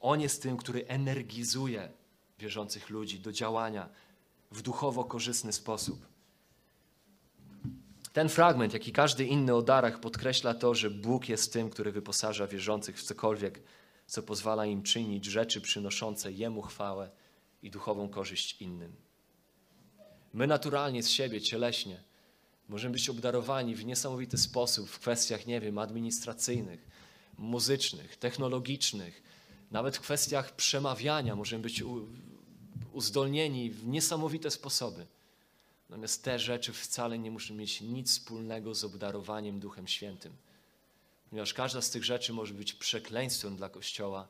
[0.00, 1.92] On jest tym, który energizuje
[2.38, 3.88] wierzących ludzi do działania
[4.50, 6.06] w duchowo korzystny sposób.
[8.12, 11.92] Ten fragment, jak i każdy inny o darach, podkreśla to, że Bóg jest tym, który
[11.92, 13.62] wyposaża wierzących w cokolwiek,
[14.06, 17.10] co pozwala im czynić rzeczy przynoszące Jemu chwałę
[17.62, 19.05] i duchową korzyść innym.
[20.36, 22.02] My naturalnie z siebie, cieleśnie,
[22.68, 26.88] możemy być obdarowani w niesamowity sposób w kwestiach, nie wiem, administracyjnych,
[27.38, 29.22] muzycznych, technologicznych,
[29.70, 31.82] nawet w kwestiach przemawiania możemy być
[32.92, 35.06] uzdolnieni w niesamowite sposoby.
[35.88, 40.32] Natomiast te rzeczy wcale nie muszą mieć nic wspólnego z obdarowaniem Duchem Świętym.
[41.30, 44.28] Ponieważ każda z tych rzeczy może być przekleństwem dla Kościoła,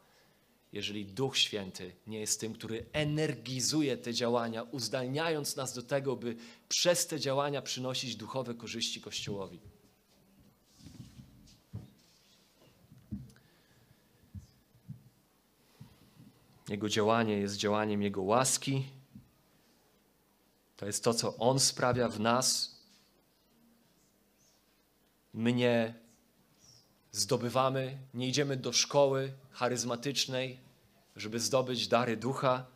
[0.77, 6.37] jeżeli Duch Święty nie jest tym, który energizuje te działania, uzdalniając nas do tego, by
[6.69, 9.61] przez te działania przynosić duchowe korzyści Kościołowi.
[16.69, 18.85] Jego działanie jest działaniem Jego łaski.
[20.77, 22.77] To jest to, co On sprawia w nas.
[25.35, 25.95] My nie
[27.13, 30.66] zdobywamy, nie idziemy do szkoły charyzmatycznej,
[31.17, 32.67] żeby zdobyć dary ducha.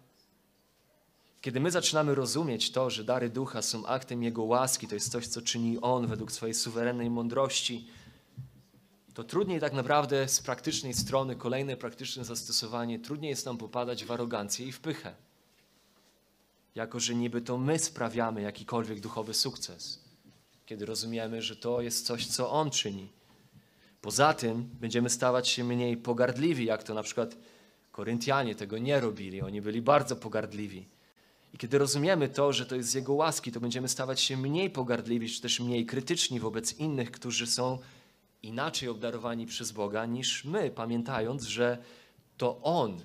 [1.40, 5.26] Kiedy my zaczynamy rozumieć to, że dary ducha są aktem Jego łaski, to jest coś,
[5.26, 7.86] co czyni On według swojej suwerennej mądrości,
[9.14, 14.10] to trudniej tak naprawdę z praktycznej strony, kolejne praktyczne zastosowanie, trudniej jest nam popadać w
[14.10, 15.14] arogancję i w pychę.
[16.74, 20.04] Jako, że niby to my sprawiamy jakikolwiek duchowy sukces,
[20.66, 23.08] kiedy rozumiemy, że to jest coś, co On czyni.
[24.00, 27.36] Poza tym będziemy stawać się mniej pogardliwi, jak to na przykład
[28.00, 29.42] Koryntianie tego nie robili.
[29.42, 30.86] Oni byli bardzo pogardliwi.
[31.54, 34.70] I kiedy rozumiemy to, że to jest z Jego łaski, to będziemy stawać się mniej
[34.70, 37.78] pogardliwi, czy też mniej krytyczni wobec innych, którzy są
[38.42, 41.78] inaczej obdarowani przez Boga niż my, pamiętając, że
[42.36, 43.00] to On,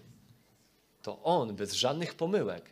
[1.02, 2.70] to On bez żadnych pomyłek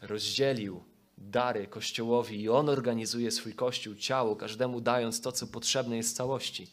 [0.00, 0.84] rozdzielił
[1.18, 6.66] dary Kościołowi i On organizuje swój Kościół, ciało, każdemu dając to, co potrzebne jest całości.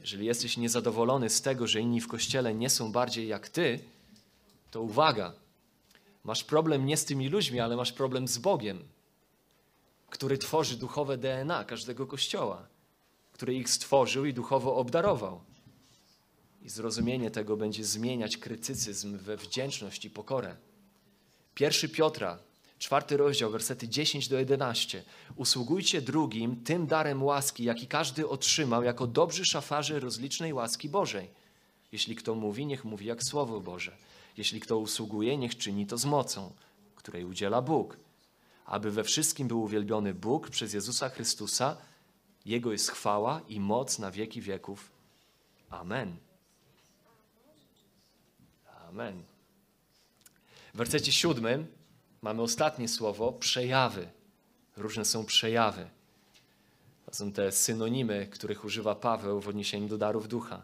[0.00, 3.80] Jeżeli jesteś niezadowolony z tego, że inni w Kościele nie są bardziej jak Ty,
[4.70, 5.32] to uwaga,
[6.24, 8.84] masz problem nie z tymi ludźmi, ale masz problem z Bogiem,
[10.10, 12.66] który tworzy duchowe DNA każdego Kościoła
[13.40, 15.40] który ich stworzył i duchowo obdarował.
[16.62, 20.56] I zrozumienie tego będzie zmieniać krytycyzm we wdzięczność i pokorę.
[21.54, 22.38] Pierwszy Piotra,
[22.80, 25.04] czwarty rozdział, wersety 10 do 11.
[25.36, 31.30] Usługujcie drugim tym darem łaski, jaki każdy otrzymał, jako dobrzy szafarze rozlicznej łaski Bożej.
[31.92, 33.96] Jeśli kto mówi, niech mówi jak Słowo Boże.
[34.36, 36.52] Jeśli kto usługuje, niech czyni to z mocą,
[36.96, 37.96] której udziela Bóg.
[38.66, 41.76] Aby we wszystkim był uwielbiony Bóg przez Jezusa Chrystusa,
[42.46, 44.90] jego jest chwała i moc na wieki wieków.
[45.70, 46.16] Amen.
[48.88, 49.22] Amen.
[50.74, 51.79] W wersecie siódmym
[52.22, 54.08] mamy ostatnie słowo przejawy.
[54.76, 55.90] Różne są przejawy.
[57.06, 60.62] To są te synonimy, których używa Paweł w odniesieniu do darów ducha.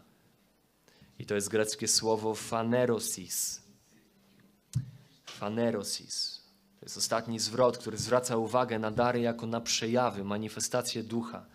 [1.19, 3.61] I to jest greckie słowo fanerosis.
[5.25, 6.41] Fanerosis.
[6.79, 11.45] To jest ostatni zwrot, który zwraca uwagę na dary jako na przejawy, manifestacje ducha.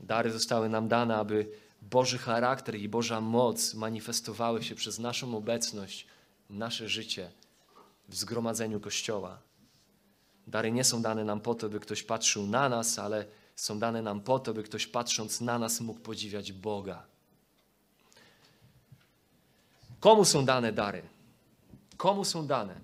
[0.00, 1.48] Dary zostały nam dane, aby
[1.82, 6.06] Boży charakter i Boża moc manifestowały się przez naszą obecność,
[6.50, 7.30] nasze życie
[8.12, 9.38] w zgromadzeniu Kościoła.
[10.46, 14.02] Dary nie są dane nam po to, by ktoś patrzył na nas, ale są dane
[14.02, 17.06] nam po to, by ktoś patrząc na nas mógł podziwiać Boga.
[20.00, 21.02] Komu są dane dary?
[21.96, 22.80] Komu są dane?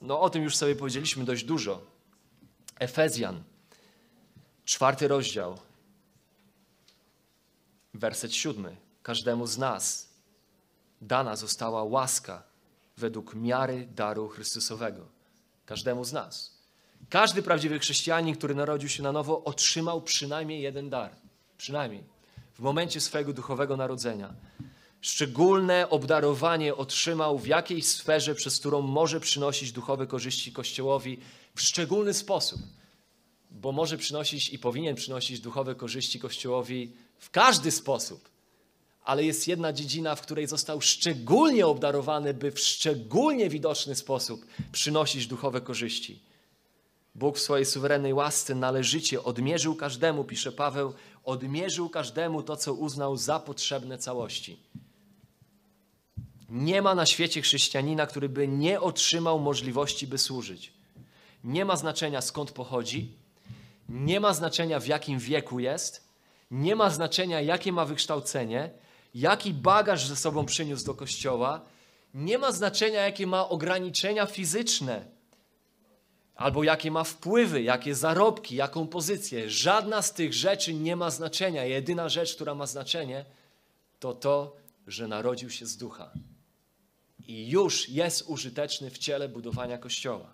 [0.00, 1.86] No o tym już sobie powiedzieliśmy dość dużo.
[2.78, 3.42] Efezjan,
[4.64, 5.58] czwarty rozdział,
[7.94, 8.76] werset siódmy.
[9.02, 10.08] Każdemu z nas
[11.00, 12.51] dana została łaska
[12.96, 15.06] według miary daru Chrystusowego.
[15.66, 16.62] Każdemu z nas.
[17.08, 21.16] Każdy prawdziwy chrześcijanin, który narodził się na nowo, otrzymał przynajmniej jeden dar.
[21.56, 22.04] Przynajmniej.
[22.54, 24.34] W momencie swojego duchowego narodzenia.
[25.00, 31.18] Szczególne obdarowanie otrzymał w jakiejś sferze, przez którą może przynosić duchowe korzyści Kościołowi
[31.54, 32.60] w szczególny sposób.
[33.50, 38.31] Bo może przynosić i powinien przynosić duchowe korzyści Kościołowi w każdy sposób.
[39.04, 45.26] Ale jest jedna dziedzina, w której został szczególnie obdarowany, by w szczególnie widoczny sposób przynosić
[45.26, 46.22] duchowe korzyści.
[47.14, 50.94] Bóg w swojej suwerennej łasce należycie odmierzył każdemu, pisze Paweł,
[51.24, 54.58] odmierzył każdemu to, co uznał za potrzebne całości.
[56.48, 60.72] Nie ma na świecie chrześcijanina, który by nie otrzymał możliwości, by służyć.
[61.44, 63.12] Nie ma znaczenia skąd pochodzi,
[63.88, 66.08] nie ma znaczenia w jakim wieku jest,
[66.50, 68.70] nie ma znaczenia jakie ma wykształcenie,
[69.14, 71.60] jaki bagaż ze sobą przyniósł do kościoła,
[72.14, 75.04] nie ma znaczenia jakie ma ograniczenia fizyczne
[76.34, 79.50] albo jakie ma wpływy, jakie zarobki, jaką pozycję.
[79.50, 81.64] Żadna z tych rzeczy nie ma znaczenia.
[81.64, 83.24] Jedyna rzecz, która ma znaczenie,
[83.98, 84.56] to to,
[84.86, 86.12] że narodził się z ducha
[87.26, 90.32] i już jest użyteczny w ciele budowania Kościoła.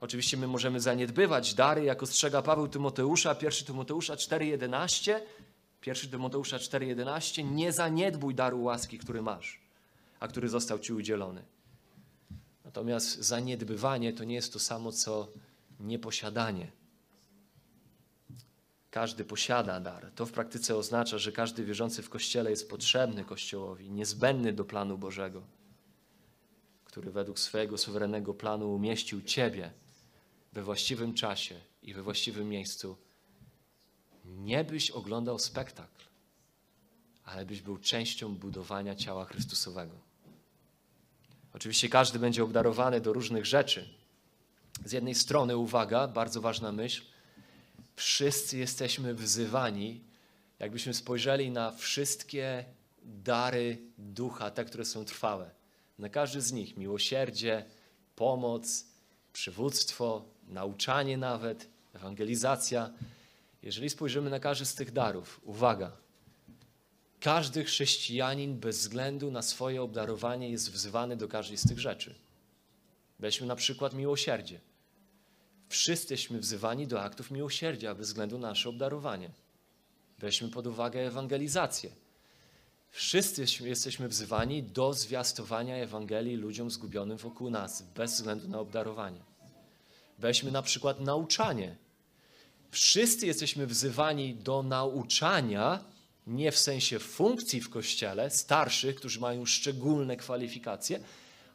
[0.00, 5.20] Oczywiście my możemy zaniedbywać dary, jak ostrzega Paweł Tymoteusza, 1 Tymoteusza 4,11.
[5.86, 7.52] 1 Tymoteusza 4,11.
[7.52, 9.60] Nie zaniedbuj daru łaski, który masz,
[10.20, 11.42] a który został Ci udzielony.
[12.64, 15.28] Natomiast zaniedbywanie to nie jest to samo, co
[15.80, 16.72] nieposiadanie.
[18.90, 20.10] Każdy posiada dar.
[20.14, 24.98] To w praktyce oznacza, że każdy wierzący w Kościele jest potrzebny Kościołowi, niezbędny do planu
[24.98, 25.42] Bożego,
[26.84, 29.70] który według swojego suwerennego planu umieścił Ciebie
[30.52, 32.96] we właściwym czasie i we właściwym miejscu.
[34.24, 36.04] Nie byś oglądał spektakl,
[37.24, 39.94] ale byś był częścią budowania ciała Chrystusowego.
[41.54, 43.88] Oczywiście każdy będzie obdarowany do różnych rzeczy.
[44.84, 47.02] Z jednej strony, uwaga, bardzo ważna myśl,
[47.96, 50.04] wszyscy jesteśmy wzywani,
[50.58, 52.64] jakbyśmy spojrzeli na wszystkie
[53.04, 55.50] dary ducha, te, które są trwałe.
[55.98, 57.64] Na każdy z nich miłosierdzie,
[58.16, 58.86] pomoc,
[59.32, 62.90] przywództwo, nauczanie nawet, ewangelizacja.
[63.62, 65.96] Jeżeli spojrzymy na każdy z tych darów, uwaga,
[67.20, 72.14] każdy chrześcijanin bez względu na swoje obdarowanie jest wzywany do każdej z tych rzeczy.
[73.18, 74.60] Weźmy na przykład miłosierdzie.
[75.68, 79.30] Wszyscy jesteśmy wzywani do aktów miłosierdzia bez względu na nasze obdarowanie.
[80.18, 81.90] Weźmy pod uwagę ewangelizację.
[82.90, 89.20] Wszyscy jesteśmy wzywani do zwiastowania Ewangelii ludziom zgubionym wokół nas, bez względu na obdarowanie.
[90.18, 91.76] Weźmy na przykład nauczanie.
[92.72, 95.84] Wszyscy jesteśmy wzywani do nauczania,
[96.26, 101.00] nie w sensie funkcji w kościele, starszych, którzy mają szczególne kwalifikacje,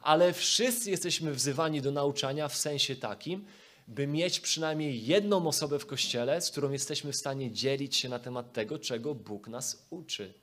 [0.00, 3.44] ale wszyscy jesteśmy wzywani do nauczania w sensie takim,
[3.88, 8.18] by mieć przynajmniej jedną osobę w kościele, z którą jesteśmy w stanie dzielić się na
[8.18, 10.34] temat tego, czego Bóg nas uczy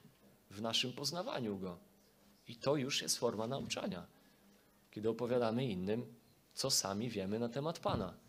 [0.52, 1.78] w naszym poznawaniu Go.
[2.48, 4.08] I to już jest forma nauczania,
[4.92, 6.16] kiedy opowiadamy innym,
[6.54, 8.25] co sami wiemy na temat Pana,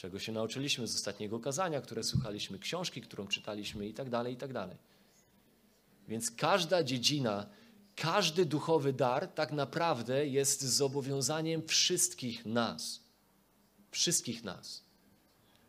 [0.00, 4.36] czego się nauczyliśmy z ostatniego kazania, które słuchaliśmy, książki, którą czytaliśmy i tak dalej, i
[4.36, 4.76] tak dalej.
[6.08, 7.46] Więc każda dziedzina,
[7.96, 13.00] każdy duchowy dar tak naprawdę jest zobowiązaniem wszystkich nas.
[13.90, 14.84] Wszystkich nas.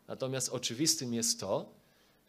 [0.07, 1.73] Natomiast oczywistym jest to,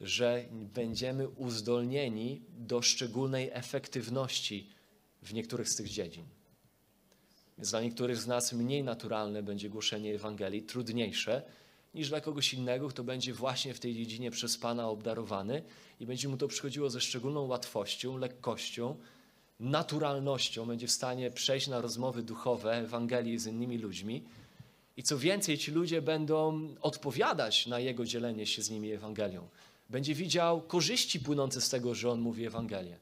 [0.01, 0.45] że
[0.75, 4.71] będziemy uzdolnieni do szczególnej efektywności
[5.23, 6.25] w niektórych z tych dziedzin.
[7.59, 11.43] Więc dla niektórych z nas mniej naturalne będzie głoszenie Ewangelii, trudniejsze,
[11.95, 15.63] niż dla kogoś innego, kto będzie właśnie w tej dziedzinie przez Pana obdarowany
[16.01, 18.97] i będzie mu to przychodziło ze szczególną łatwością, lekkością,
[19.61, 24.25] naturalnością, będzie w stanie przejść na rozmowy duchowe, Ewangelii z innymi ludźmi.
[24.97, 29.49] I co więcej, ci ludzie będą odpowiadać na jego dzielenie się z nimi Ewangelią.
[29.91, 32.99] Będzie widział korzyści płynące z tego, że on mówi Ewangelię.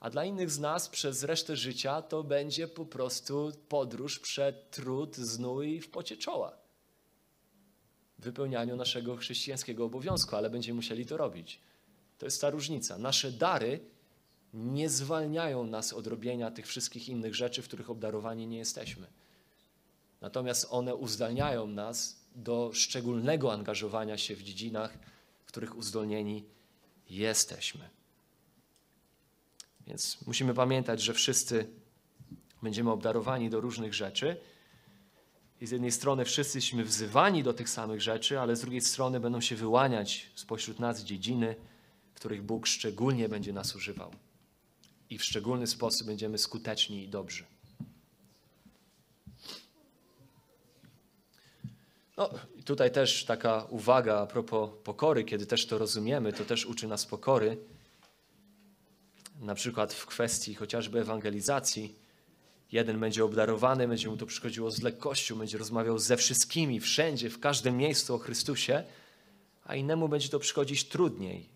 [0.00, 5.16] A dla innych z nas przez resztę życia to będzie po prostu podróż przed trud,
[5.16, 6.67] znój w pocie czoła.
[8.18, 11.60] Wypełnianiu naszego chrześcijańskiego obowiązku, ale będziemy musieli to robić.
[12.18, 12.98] To jest ta różnica.
[12.98, 13.80] Nasze dary
[14.54, 19.06] nie zwalniają nas od robienia tych wszystkich innych rzeczy, w których obdarowani nie jesteśmy.
[20.20, 24.98] Natomiast one uzdalniają nas do szczególnego angażowania się w dziedzinach,
[25.44, 26.44] w których uzdolnieni
[27.10, 27.88] jesteśmy.
[29.86, 31.70] Więc musimy pamiętać, że wszyscy
[32.62, 34.36] będziemy obdarowani do różnych rzeczy.
[35.60, 39.20] I z jednej strony wszyscy jesteśmy wzywani do tych samych rzeczy, ale z drugiej strony
[39.20, 41.56] będą się wyłaniać spośród nas dziedziny,
[42.12, 44.10] w których Bóg szczególnie będzie nas używał.
[45.10, 47.44] I w szczególny sposób będziemy skuteczni i dobrzy.
[52.16, 52.30] No,
[52.64, 57.06] tutaj też taka uwaga a propos pokory, kiedy też to rozumiemy, to też uczy nas
[57.06, 57.58] pokory.
[59.40, 62.07] Na przykład w kwestii chociażby ewangelizacji.
[62.72, 67.40] Jeden będzie obdarowany, będzie mu to przychodziło z lekkością, będzie rozmawiał ze wszystkimi, wszędzie, w
[67.40, 68.84] każdym miejscu o Chrystusie,
[69.64, 71.48] a innemu będzie to przychodzić trudniej.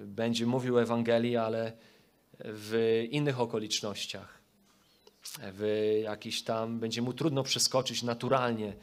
[0.00, 1.72] Będzie mówił Ewangelii, ale
[2.38, 4.40] w innych okolicznościach.
[5.38, 8.76] W jakiś tam będzie mu trudno przeskoczyć naturalnie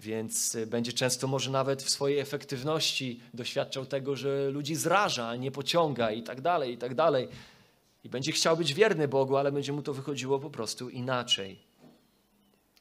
[0.00, 6.10] więc będzie często może nawet w swojej efektywności doświadczał tego, że ludzi zraża, nie pociąga
[6.10, 7.28] i tak dalej, i tak dalej.
[8.08, 11.58] I będzie chciał być wierny Bogu, ale będzie mu to wychodziło po prostu inaczej.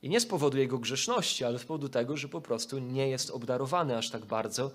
[0.02, 3.30] I nie z powodu jego grzeszności, ale z powodu tego, że po prostu nie jest
[3.30, 4.72] obdarowany aż tak bardzo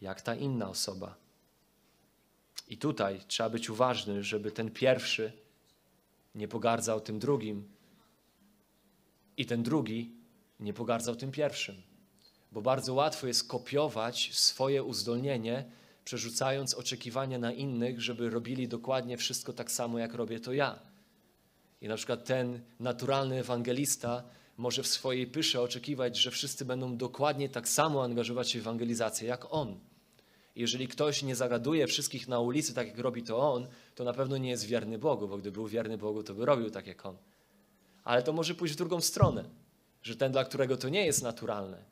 [0.00, 1.14] jak ta inna osoba.
[2.68, 5.32] I tutaj trzeba być uważny, żeby ten pierwszy
[6.34, 7.68] nie pogardzał tym drugim
[9.36, 10.12] i ten drugi
[10.60, 11.82] nie pogardzał tym pierwszym.
[12.52, 15.64] Bo bardzo łatwo jest kopiować swoje uzdolnienie,
[16.08, 20.78] przerzucając oczekiwania na innych, żeby robili dokładnie wszystko tak samo, jak robię to ja.
[21.80, 24.24] I na przykład ten naturalny ewangelista
[24.56, 29.28] może w swojej pysze oczekiwać, że wszyscy będą dokładnie tak samo angażować się w ewangelizację
[29.28, 29.80] jak on.
[30.56, 34.36] Jeżeli ktoś nie zagaduje wszystkich na ulicy tak, jak robi to on, to na pewno
[34.36, 37.16] nie jest wierny Bogu, bo gdyby był wierny Bogu, to by robił tak jak on.
[38.04, 39.44] Ale to może pójść w drugą stronę
[40.02, 41.84] że ten, dla którego to nie jest naturalne,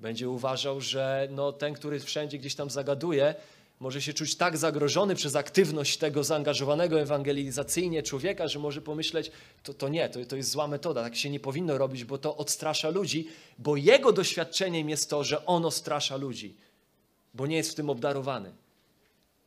[0.00, 3.34] będzie uważał, że no, ten, który wszędzie gdzieś tam zagaduje,
[3.80, 9.30] może się czuć tak zagrożony przez aktywność tego zaangażowanego ewangelizacyjnie człowieka, że może pomyśleć,
[9.62, 12.36] to, to nie, to, to jest zła metoda, tak się nie powinno robić, bo to
[12.36, 13.28] odstrasza ludzi,
[13.58, 16.54] bo jego doświadczeniem jest to, że on odstrasza ludzi,
[17.34, 18.52] bo nie jest w tym obdarowany.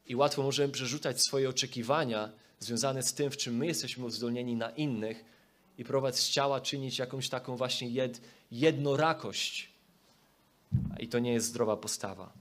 [0.08, 4.70] I łatwo możemy przerzucać swoje oczekiwania związane z tym, w czym my jesteśmy uzdolnieni na
[4.70, 5.26] innych,
[5.78, 8.22] i próbować z ciała czynić jakąś taką właśnie jed,
[8.52, 9.70] jednorakość.
[11.00, 12.34] I to nie jest zdrowa postawa.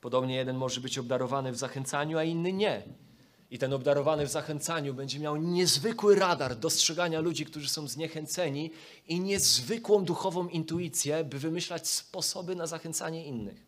[0.00, 2.82] Podobnie jeden może być obdarowany w zachęcaniu, a inny nie.
[3.50, 8.70] I ten obdarowany w zachęcaniu będzie miał niezwykły radar dostrzegania ludzi, którzy są zniechęceni
[9.06, 13.66] i niezwykłą duchową intuicję, by wymyślać sposoby na zachęcanie innych.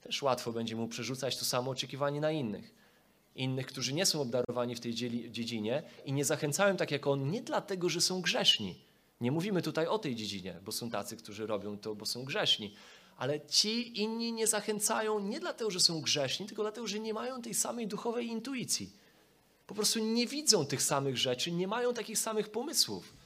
[0.00, 2.80] Też łatwo będzie mu przerzucać to samo oczekiwanie na innych
[3.34, 4.94] innych, którzy nie są obdarowani w tej
[5.30, 8.89] dziedzinie i nie zachęcają tak jak on, nie dlatego, że są grzeszni.
[9.20, 12.74] Nie mówimy tutaj o tej dziedzinie, bo są tacy, którzy robią to, bo są grzeszni.
[13.16, 17.42] Ale ci inni nie zachęcają nie dlatego, że są grzeszni, tylko dlatego, że nie mają
[17.42, 18.92] tej samej duchowej intuicji.
[19.66, 23.16] Po prostu nie widzą tych samych rzeczy, nie mają takich samych pomysłów.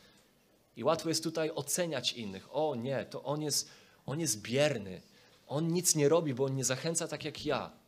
[0.77, 2.49] I łatwo jest tutaj oceniać innych.
[2.57, 3.69] O nie, to on jest,
[4.07, 5.03] on jest bierny.
[5.47, 7.85] On nic nie robi, bo on nie zachęca tak jak ja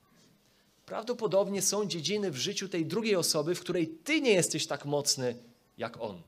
[0.86, 5.36] prawdopodobnie są dziedziny w życiu tej drugiej osoby, w której ty nie jesteś tak mocny
[5.78, 6.22] jak on.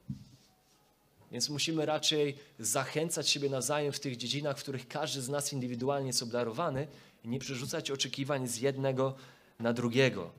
[1.33, 6.07] Więc musimy raczej zachęcać siebie nawzajem w tych dziedzinach, w których każdy z nas indywidualnie
[6.07, 6.87] jest obdarowany
[7.24, 9.14] i nie przerzucać oczekiwań z jednego
[9.59, 10.31] na drugiego.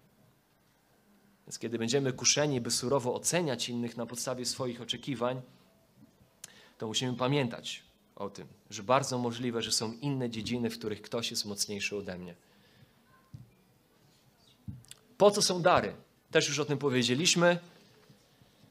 [1.47, 5.41] Więc kiedy będziemy kuszeni, by surowo oceniać innych na podstawie swoich oczekiwań,
[6.77, 7.83] to musimy pamiętać
[8.15, 12.17] o tym, że bardzo możliwe, że są inne dziedziny, w których ktoś jest mocniejszy ode
[12.17, 12.35] mnie.
[15.17, 15.95] Po co są dary?
[16.31, 17.59] Też już o tym powiedzieliśmy.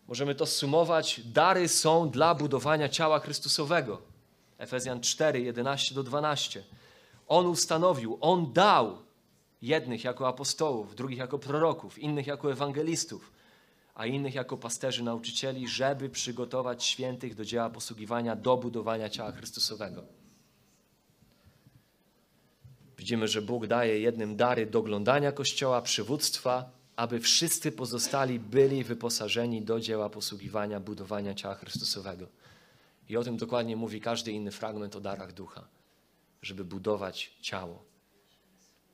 [0.09, 1.21] Możemy to sumować.
[1.25, 4.03] Dary są dla budowania ciała Chrystusowego.
[4.59, 6.65] Efezjan 4, 11 do 12.
[7.27, 8.99] On ustanowił, On dał
[9.63, 13.33] jednych jako apostołów, drugich jako proroków, innych jako ewangelistów,
[13.95, 20.05] a innych jako pasterzy, nauczycieli, żeby przygotować świętych do dzieła posługiwania, do budowania ciała Chrystusowego.
[22.99, 29.81] Widzimy, że Bóg daje jednym dary doglądania Kościoła, przywództwa, aby wszyscy pozostali byli wyposażeni do
[29.81, 32.27] dzieła posługiwania, budowania ciała Chrystusowego.
[33.09, 35.65] I o tym dokładnie mówi każdy inny fragment o darach ducha,
[36.43, 37.85] żeby budować ciało.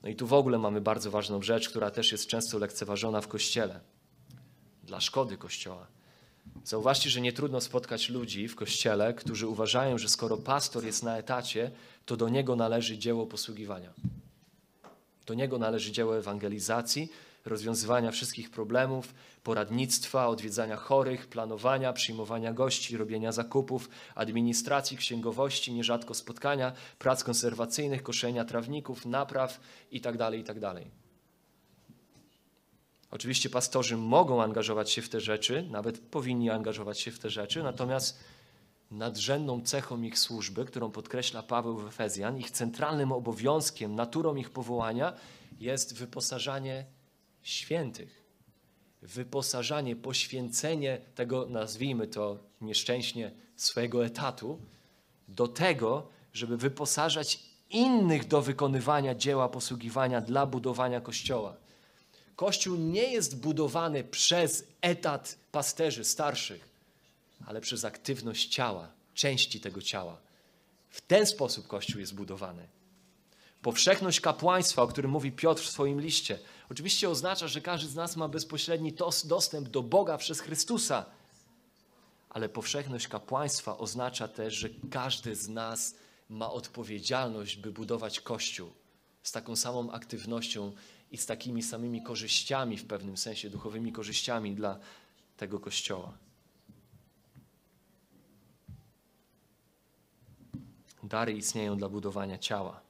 [0.02, 3.28] No i tu w ogóle mamy bardzo ważną rzecz, która też jest często lekceważona w
[3.28, 3.80] Kościele.
[4.82, 5.86] Dla szkody Kościoła.
[6.64, 11.18] Zauważcie, że nie trudno spotkać ludzi w Kościele, którzy uważają, że skoro pastor jest na
[11.18, 11.70] etacie,
[12.06, 13.92] to do niego należy dzieło posługiwania.
[15.26, 17.08] Do niego należy dzieło ewangelizacji,
[17.44, 26.72] rozwiązywania wszystkich problemów, poradnictwa, odwiedzania chorych, planowania, przyjmowania gości, robienia zakupów, administracji, księgowości, nierzadko spotkania,
[26.98, 30.36] prac konserwacyjnych, koszenia trawników, napraw itd.
[30.36, 30.74] itd.
[33.10, 37.62] Oczywiście pastorzy mogą angażować się w te rzeczy, nawet powinni angażować się w te rzeczy,
[37.62, 38.18] natomiast
[38.90, 45.12] nadrzędną cechą ich służby, którą podkreśla Paweł w Efezjan, ich centralnym obowiązkiem, naturą ich powołania
[45.60, 46.84] jest wyposażanie
[47.44, 48.24] świętych.
[49.02, 54.58] Wyposażanie, poświęcenie tego, nazwijmy to nieszczęśnie, swojego etatu
[55.28, 57.38] do tego, żeby wyposażać
[57.70, 61.56] innych do wykonywania dzieła posługiwania dla budowania Kościoła.
[62.36, 66.68] Kościół nie jest budowany przez etat pasterzy starszych,
[67.46, 70.20] ale przez aktywność ciała, części tego ciała.
[70.90, 72.68] W ten sposób Kościół jest budowany.
[73.64, 76.38] Powszechność kapłaństwa, o którym mówi Piotr w swoim liście,
[76.70, 78.92] oczywiście oznacza, że każdy z nas ma bezpośredni
[79.24, 81.04] dostęp do Boga przez Chrystusa.
[82.28, 85.94] Ale powszechność kapłaństwa oznacza też, że każdy z nas
[86.28, 88.70] ma odpowiedzialność, by budować Kościół
[89.22, 90.72] z taką samą aktywnością
[91.10, 94.78] i z takimi samymi korzyściami, w pewnym sensie duchowymi korzyściami dla
[95.36, 96.12] tego Kościoła.
[101.02, 102.83] Dary istnieją dla budowania ciała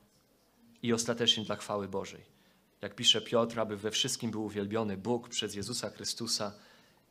[0.84, 2.24] i ostatecznie dla chwały Bożej.
[2.80, 6.52] Jak pisze Piotr, aby we wszystkim był uwielbiony Bóg przez Jezusa Chrystusa,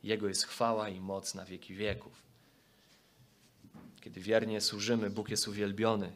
[0.02, 2.22] Jego jest chwała i moc na wieki wieków.
[4.00, 6.12] Kiedy wiernie służymy, Bóg jest uwielbiony,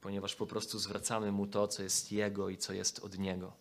[0.00, 3.52] ponieważ po prostu zwracamy Mu to, co jest Jego i co jest od Niego.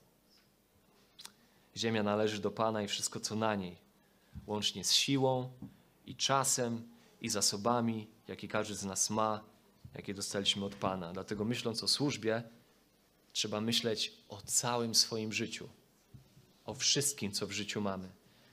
[1.78, 3.78] Ziemia należy do Pana i wszystko, co na niej,
[4.48, 5.52] łącznie z siłą
[6.06, 6.90] i czasem
[7.22, 9.44] i zasobami, jakie każdy z nas ma,
[9.96, 11.14] jakie dostaliśmy od Pana.
[11.14, 12.44] Dlatego myśląc o służbie,
[13.34, 15.70] trzeba myśleć o całym swoim życiu,
[16.66, 18.10] o wszystkim, co w życiu mamy.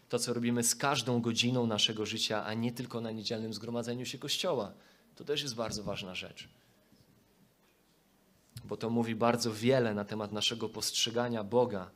[0.09, 4.19] To, co robimy z każdą godziną naszego życia, a nie tylko na niedzielnym zgromadzeniu się
[4.19, 4.73] Kościoła.
[5.17, 6.49] To też jest bardzo ważna rzecz.
[8.65, 11.91] Bo to mówi bardzo wiele na temat naszego postrzegania Boga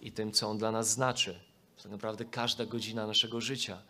[0.00, 1.40] i tym, co On dla nas znaczy.
[1.82, 3.82] Tak naprawdę każda godzina naszego życia.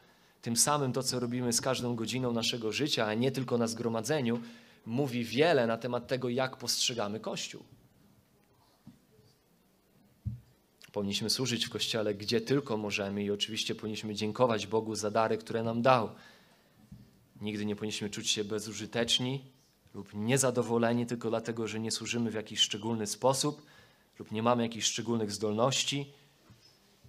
[0.43, 4.41] Tym samym to, co robimy z każdą godziną naszego życia, a nie tylko na zgromadzeniu,
[4.87, 7.65] mówi wiele na temat tego, jak postrzegamy Kościół.
[10.93, 15.63] Powinniśmy służyć w Kościele, gdzie tylko możemy i oczywiście powinniśmy dziękować Bogu za dary, które
[15.63, 16.11] nam dał.
[17.41, 19.45] Nigdy nie powinniśmy czuć się bezużyteczni
[19.95, 23.63] lub niezadowoleni tylko dlatego, że nie służymy w jakiś szczególny sposób
[24.19, 26.13] lub nie mamy jakichś szczególnych zdolności.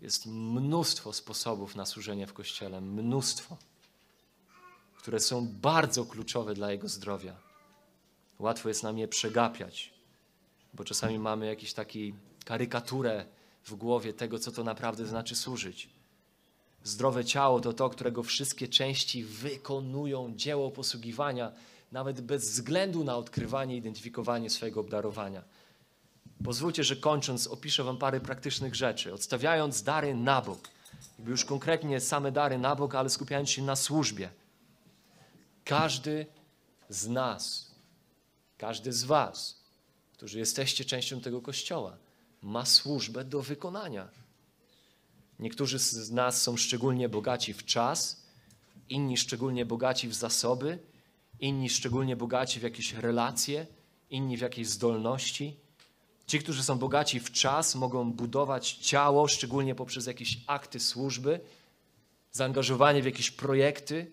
[0.01, 3.57] Jest mnóstwo sposobów na służenie w Kościele, mnóstwo,
[4.97, 7.35] które są bardzo kluczowe dla Jego zdrowia.
[8.39, 9.93] Łatwo jest nam je przegapiać,
[10.73, 12.13] bo czasami mamy jakiś taki
[12.45, 13.25] karykaturę
[13.63, 15.89] w głowie tego, co to naprawdę znaczy służyć.
[16.83, 21.51] Zdrowe ciało to to, którego wszystkie części wykonują dzieło posługiwania,
[21.91, 25.43] nawet bez względu na odkrywanie, identyfikowanie swojego obdarowania.
[26.43, 30.67] Pozwólcie, że kończąc opiszę Wam parę praktycznych rzeczy, odstawiając dary na bok.
[31.17, 34.29] Jakby już konkretnie same dary na bok, ale skupiając się na służbie.
[35.65, 36.25] Każdy
[36.89, 37.71] z nas,
[38.57, 39.61] każdy z Was,
[40.13, 41.97] którzy jesteście częścią tego kościoła,
[42.41, 44.09] ma służbę do wykonania.
[45.39, 48.25] Niektórzy z nas są szczególnie bogaci w czas,
[48.89, 50.79] inni szczególnie bogaci w zasoby,
[51.39, 53.67] inni szczególnie bogaci w jakieś relacje,
[54.09, 55.57] inni w jakieś zdolności.
[56.27, 61.39] Ci, którzy są bogaci w czas, mogą budować ciało, szczególnie poprzez jakieś akty służby,
[62.31, 64.11] zaangażowanie w jakieś projekty.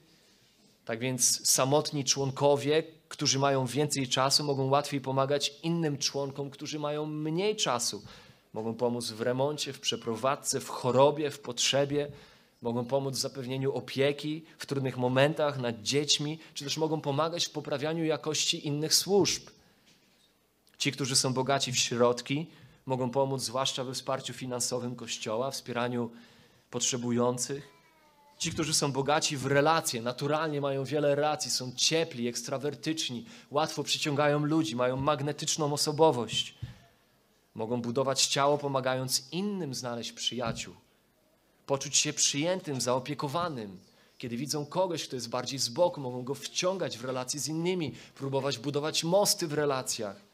[0.85, 2.83] Tak więc samotni członkowie,
[3.19, 8.03] którzy mają więcej czasu, mogą łatwiej pomagać innym członkom, którzy mają mniej czasu.
[8.53, 12.11] Mogą pomóc w remoncie, w przeprowadzce, w chorobie, w potrzebie.
[12.63, 17.51] Mogą pomóc w zapewnieniu opieki w trudnych momentach nad dziećmi, czy też mogą pomagać w
[17.51, 19.43] poprawianiu jakości innych służb.
[20.79, 22.47] Ci, którzy są bogaci w środki,
[22.87, 26.11] mogą pomóc zwłaszcza we wsparciu finansowym Kościoła, wspieraniu
[26.71, 27.78] potrzebujących.
[28.39, 34.45] Ci, którzy są bogaci w relacje, naturalnie mają wiele relacji, są ciepli, ekstrawertyczni, łatwo przyciągają
[34.45, 36.55] ludzi, mają magnetyczną osobowość.
[37.55, 40.75] Mogą budować ciało, pomagając innym znaleźć przyjaciół,
[41.67, 43.81] poczuć się przyjętym, zaopiekowanym.
[44.19, 47.95] Kiedy widzą kogoś, kto jest bardziej z boku, mogą go wciągać w relacje z innymi,
[48.15, 50.28] próbować budować mosty w relacjach.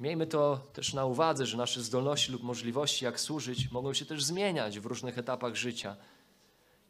[0.00, 4.24] Miejmy to też na uwadze, że nasze zdolności lub możliwości, jak służyć, mogą się też
[4.24, 5.96] zmieniać w różnych etapach życia.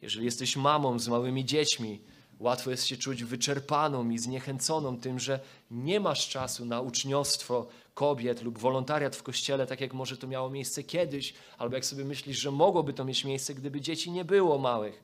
[0.02, 2.00] Jeżeli jesteś mamą z małymi dziećmi,
[2.38, 5.40] łatwo jest się czuć wyczerpaną i zniechęconą tym, że
[5.70, 10.50] nie masz czasu na uczniostwo kobiet lub wolontariat w kościele, tak jak może to miało
[10.50, 14.59] miejsce kiedyś, albo jak sobie myślisz, że mogłoby to mieć miejsce, gdyby dzieci nie było
[14.59, 15.02] małych.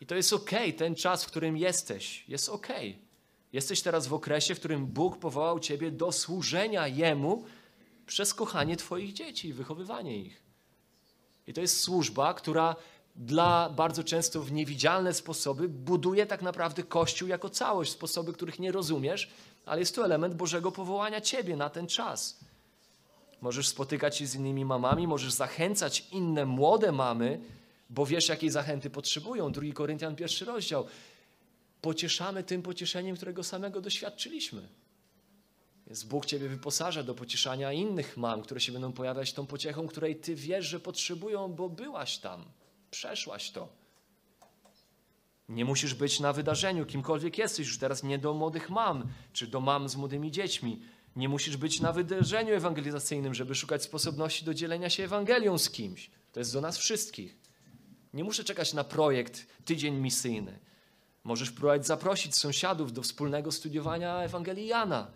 [0.00, 2.68] I to jest ok, ten czas, w którym jesteś, jest ok.
[3.56, 7.44] Jesteś teraz w okresie, w którym Bóg powołał Ciebie do służenia Jemu
[8.06, 10.42] przez kochanie Twoich dzieci i wychowywanie ich.
[11.46, 12.76] I to jest służba, która
[13.14, 18.72] dla bardzo często w niewidzialne sposoby buduje tak naprawdę Kościół jako całość, sposoby, których nie
[18.72, 19.30] rozumiesz,
[19.66, 22.40] ale jest to element Bożego powołania Ciebie na ten czas.
[23.40, 27.40] Możesz spotykać się z innymi mamami, możesz zachęcać inne młode mamy,
[27.90, 29.52] bo wiesz, jakiej zachęty potrzebują.
[29.52, 30.86] 2 Koryntian, pierwszy rozdział.
[31.86, 34.68] Pocieszamy tym pocieszeniem, którego samego doświadczyliśmy.
[35.86, 40.16] Więc Bóg Ciebie wyposaża do pocieszania innych mam, które się będą pojawiać tą pociechą, której
[40.16, 42.44] Ty wiesz, że potrzebują, bo byłaś tam,
[42.90, 43.68] przeszłaś to.
[45.48, 49.60] Nie musisz być na wydarzeniu, kimkolwiek jesteś, już teraz nie do młodych mam, czy do
[49.60, 50.82] mam z młodymi dziećmi.
[51.16, 56.10] Nie musisz być na wydarzeniu ewangelizacyjnym, żeby szukać sposobności do dzielenia się Ewangelią z kimś.
[56.32, 57.36] To jest do nas wszystkich.
[58.14, 60.65] Nie muszę czekać na projekt tydzień misyjny.
[61.26, 65.06] Możesz próbować zaprosić sąsiadów do wspólnego studiowania Ewangelii Jana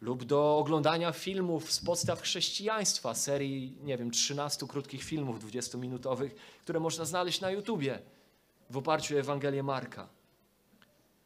[0.00, 6.30] lub do oglądania filmów z podstaw chrześcijaństwa, serii, nie wiem, 13 krótkich filmów 20-minutowych,
[6.62, 7.98] które można znaleźć na YouTubie
[8.70, 10.08] w oparciu o Ewangelię Marka.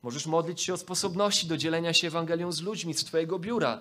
[0.03, 3.81] Możesz modlić się o sposobności do dzielenia się Ewangelią z ludźmi z Twojego biura.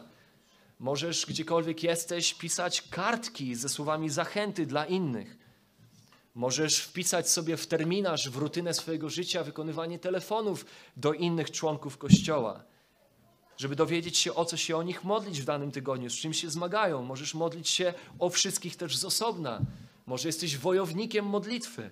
[0.80, 5.47] Możesz gdziekolwiek jesteś pisać kartki ze słowami zachęty dla innych.
[6.38, 10.66] Możesz wpisać sobie w terminarz, w rutynę swojego życia wykonywanie telefonów
[10.98, 12.64] do innych członków Kościoła,
[13.58, 16.50] żeby dowiedzieć się, o co się o nich modlić w danym tygodniu, z czym się
[16.50, 17.04] zmagają.
[17.04, 19.62] Możesz modlić się o wszystkich też z osobna.
[20.06, 21.92] Może jesteś wojownikiem modlitwy.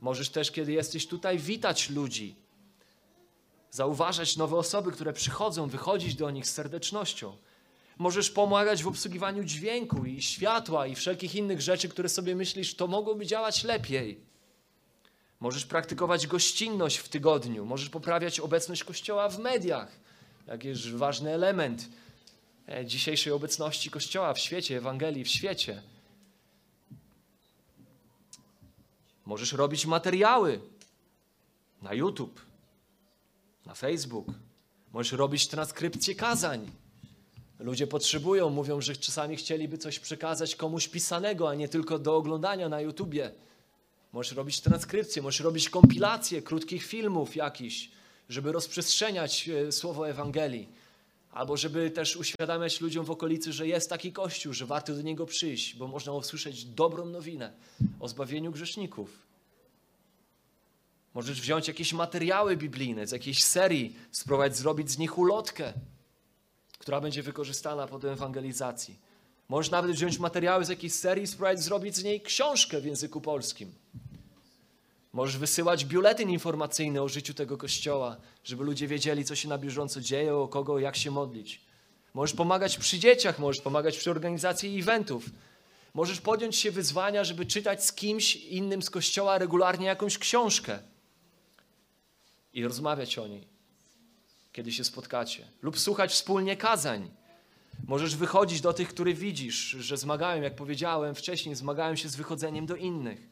[0.00, 2.36] Możesz też, kiedy jesteś tutaj, witać ludzi,
[3.70, 7.36] zauważać nowe osoby, które przychodzą, wychodzić do nich z serdecznością.
[7.98, 12.86] Możesz pomagać w obsługiwaniu dźwięku i światła i wszelkich innych rzeczy, które sobie myślisz, to
[12.86, 14.20] mogłoby działać lepiej.
[15.40, 20.00] Możesz praktykować gościnność w tygodniu, możesz poprawiać obecność Kościoła w mediach,
[20.46, 21.88] jakiś ważny element
[22.68, 25.82] e, dzisiejszej obecności Kościoła w świecie, Ewangelii w świecie.
[29.26, 30.60] Możesz robić materiały
[31.82, 32.40] na YouTube,
[33.66, 34.26] na Facebook.
[34.92, 36.70] Możesz robić transkrypcję kazań.
[37.58, 42.68] Ludzie potrzebują, mówią, że czasami chcieliby coś przekazać komuś pisanego, a nie tylko do oglądania
[42.68, 43.32] na YouTubie.
[44.12, 47.90] Możesz robić transkrypcję, możesz robić kompilację krótkich filmów jakichś,
[48.28, 50.68] żeby rozprzestrzeniać e, słowo Ewangelii.
[51.32, 55.26] Albo żeby też uświadamiać ludziom w okolicy, że jest taki kościół, że warto do niego
[55.26, 57.52] przyjść, bo można usłyszeć dobrą nowinę
[58.00, 59.26] o zbawieniu grzeszników.
[61.14, 65.72] Możesz wziąć jakieś materiały biblijne z jakiejś serii, spróbować zrobić z nich ulotkę
[66.78, 68.98] która będzie wykorzystana po ewangelizacji.
[69.48, 73.72] Możesz nawet wziąć materiały z jakiejś serii spróbować zrobić z niej książkę w języku polskim.
[75.12, 80.00] Możesz wysyłać biuletyn informacyjny o życiu tego kościoła, żeby ludzie wiedzieli, co się na bieżąco
[80.00, 81.60] dzieje, o kogo, jak się modlić.
[82.14, 85.24] Możesz pomagać przy dzieciach, możesz pomagać przy organizacji eventów.
[85.94, 90.78] Możesz podjąć się wyzwania, żeby czytać z kimś innym z kościoła regularnie jakąś książkę
[92.52, 93.55] i rozmawiać o niej
[94.56, 97.10] kiedy się spotkacie, lub słuchać wspólnie kazań.
[97.86, 102.66] Możesz wychodzić do tych, których widzisz, że zmagają, jak powiedziałem wcześniej, zmagają się z wychodzeniem
[102.66, 103.28] do innych.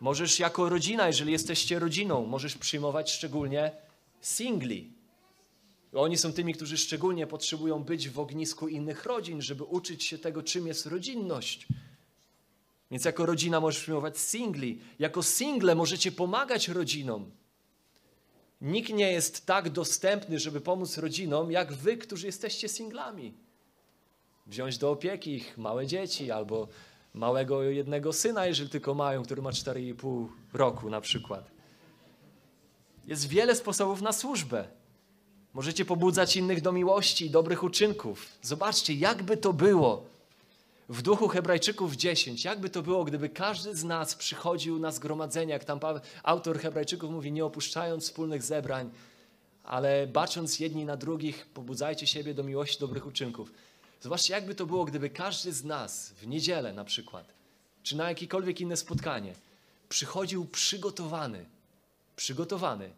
[0.00, 3.72] Możesz jako rodzina, jeżeli jesteście rodziną, możesz przyjmować szczególnie
[4.20, 4.92] singli.
[5.92, 10.42] Oni są tymi, którzy szczególnie potrzebują być w ognisku innych rodzin, żeby uczyć się tego,
[10.42, 11.66] czym jest rodzinność.
[12.90, 14.80] Więc jako rodzina możesz przyjmować singli.
[14.98, 17.30] Jako single możecie pomagać rodzinom.
[18.60, 23.34] Nikt nie jest tak dostępny, żeby pomóc rodzinom, jak wy, którzy jesteście singlami.
[24.46, 26.68] Wziąć do opieki ich małe dzieci albo
[27.14, 31.50] małego jednego syna, jeżeli tylko mają, który ma 4,5 roku na przykład.
[33.06, 34.68] Jest wiele sposobów na służbę.
[35.52, 38.26] Możecie pobudzać innych do miłości i dobrych uczynków.
[38.42, 40.04] Zobaczcie, jakby to było,
[40.90, 42.44] w duchu Hebrajczyków 10.
[42.44, 45.80] Jakby to było, gdyby każdy z nas przychodził na zgromadzenia, jak tam
[46.22, 48.90] autor Hebrajczyków mówi, nie opuszczając wspólnych zebrań,
[49.64, 53.52] ale bacząc jedni na drugich, pobudzajcie siebie do miłości, dobrych uczynków.
[54.00, 57.32] Zobaczcie, jakby to było, gdyby każdy z nas w niedzielę na przykład,
[57.82, 59.34] czy na jakiekolwiek inne spotkanie,
[59.88, 61.44] przychodził przygotowany,
[62.16, 62.90] przygotowany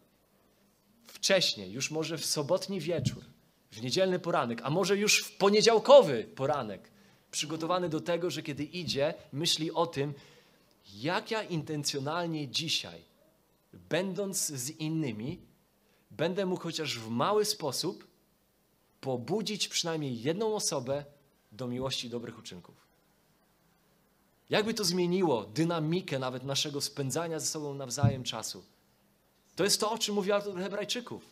[1.07, 3.23] wcześniej, już może w sobotni wieczór,
[3.71, 6.92] w niedzielny poranek, a może już w poniedziałkowy poranek,
[7.33, 10.13] przygotowany do tego, że kiedy idzie, myśli o tym,
[10.95, 13.01] jak ja intencjonalnie dzisiaj,
[13.73, 15.39] będąc z innymi,
[16.11, 18.07] będę mógł chociaż w mały sposób
[19.01, 21.05] pobudzić przynajmniej jedną osobę
[21.51, 22.75] do miłości i dobrych uczynków.
[24.49, 28.63] Jakby to zmieniło dynamikę nawet naszego spędzania ze sobą nawzajem czasu.
[29.55, 31.29] To jest to, o czym mówi autor Hebrajczyków.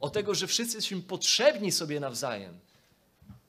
[0.00, 2.58] O tego, że wszyscy jesteśmy potrzebni sobie nawzajem.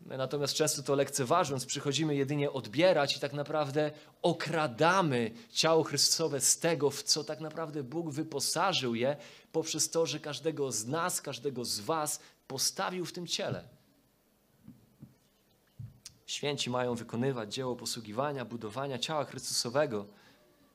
[0.07, 3.91] My natomiast często to lekceważąc, przychodzimy jedynie odbierać i tak naprawdę
[4.21, 9.17] okradamy ciało Chrystusowe z tego, w co tak naprawdę Bóg wyposażył je,
[9.51, 13.63] poprzez to, że każdego z nas, każdego z Was postawił w tym ciele.
[16.25, 20.05] Święci mają wykonywać dzieło posługiwania, budowania ciała Chrystusowego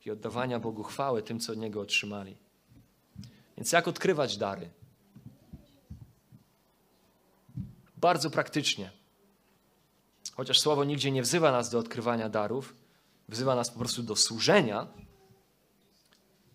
[0.06, 2.36] i oddawania Bogu chwały tym, co od Niego otrzymali.
[3.56, 4.70] Więc jak odkrywać dary?
[7.96, 9.01] Bardzo praktycznie.
[10.42, 12.74] Chociaż słowo nigdzie nie wzywa nas do odkrywania darów,
[13.28, 14.86] wzywa nas po prostu do służenia,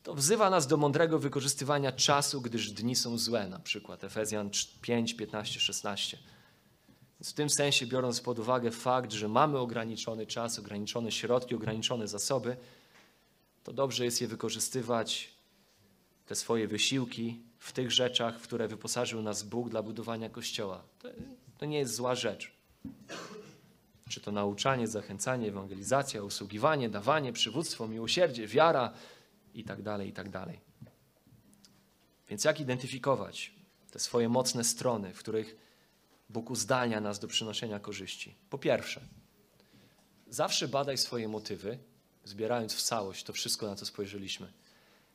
[0.04, 4.50] to wzywa nas do mądrego wykorzystywania czasu, gdyż dni są złe, na przykład Efezjan
[4.82, 6.18] 5, 15, 16.
[7.20, 12.08] Więc w tym sensie, biorąc pod uwagę fakt, że mamy ograniczony czas, ograniczone środki, ograniczone
[12.08, 12.58] zasoby,
[13.64, 15.32] to dobrze jest je wykorzystywać,
[16.26, 20.84] te swoje wysiłki, w tych rzeczach, w które wyposażył nas Bóg dla budowania Kościoła.
[21.00, 21.10] To,
[21.58, 22.52] to nie jest zła rzecz.
[24.10, 28.94] Czy to nauczanie, zachęcanie, ewangelizacja, usługiwanie, dawanie, przywództwo, miłosierdzie, wiara
[29.54, 30.28] i tak dalej, i tak.
[32.30, 33.54] Więc jak identyfikować
[33.92, 35.56] te swoje mocne strony, w których
[36.30, 38.36] Bóg uzdalnia nas do przynoszenia korzyści?
[38.50, 39.02] Po pierwsze,
[40.30, 41.80] zawsze badaj swoje motywy,
[42.24, 44.54] zbierając w całość to wszystko, na co spojrzeliśmy.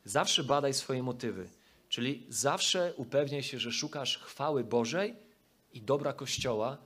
[0.05, 1.49] Zawsze badaj swoje motywy,
[1.89, 5.17] czyli zawsze upewniaj się, że szukasz chwały Bożej
[5.73, 6.79] i dobra Kościoła,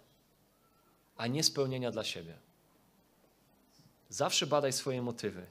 [1.16, 2.38] a nie spełnienia dla siebie.
[4.08, 5.46] Zawsze badaj swoje motywy,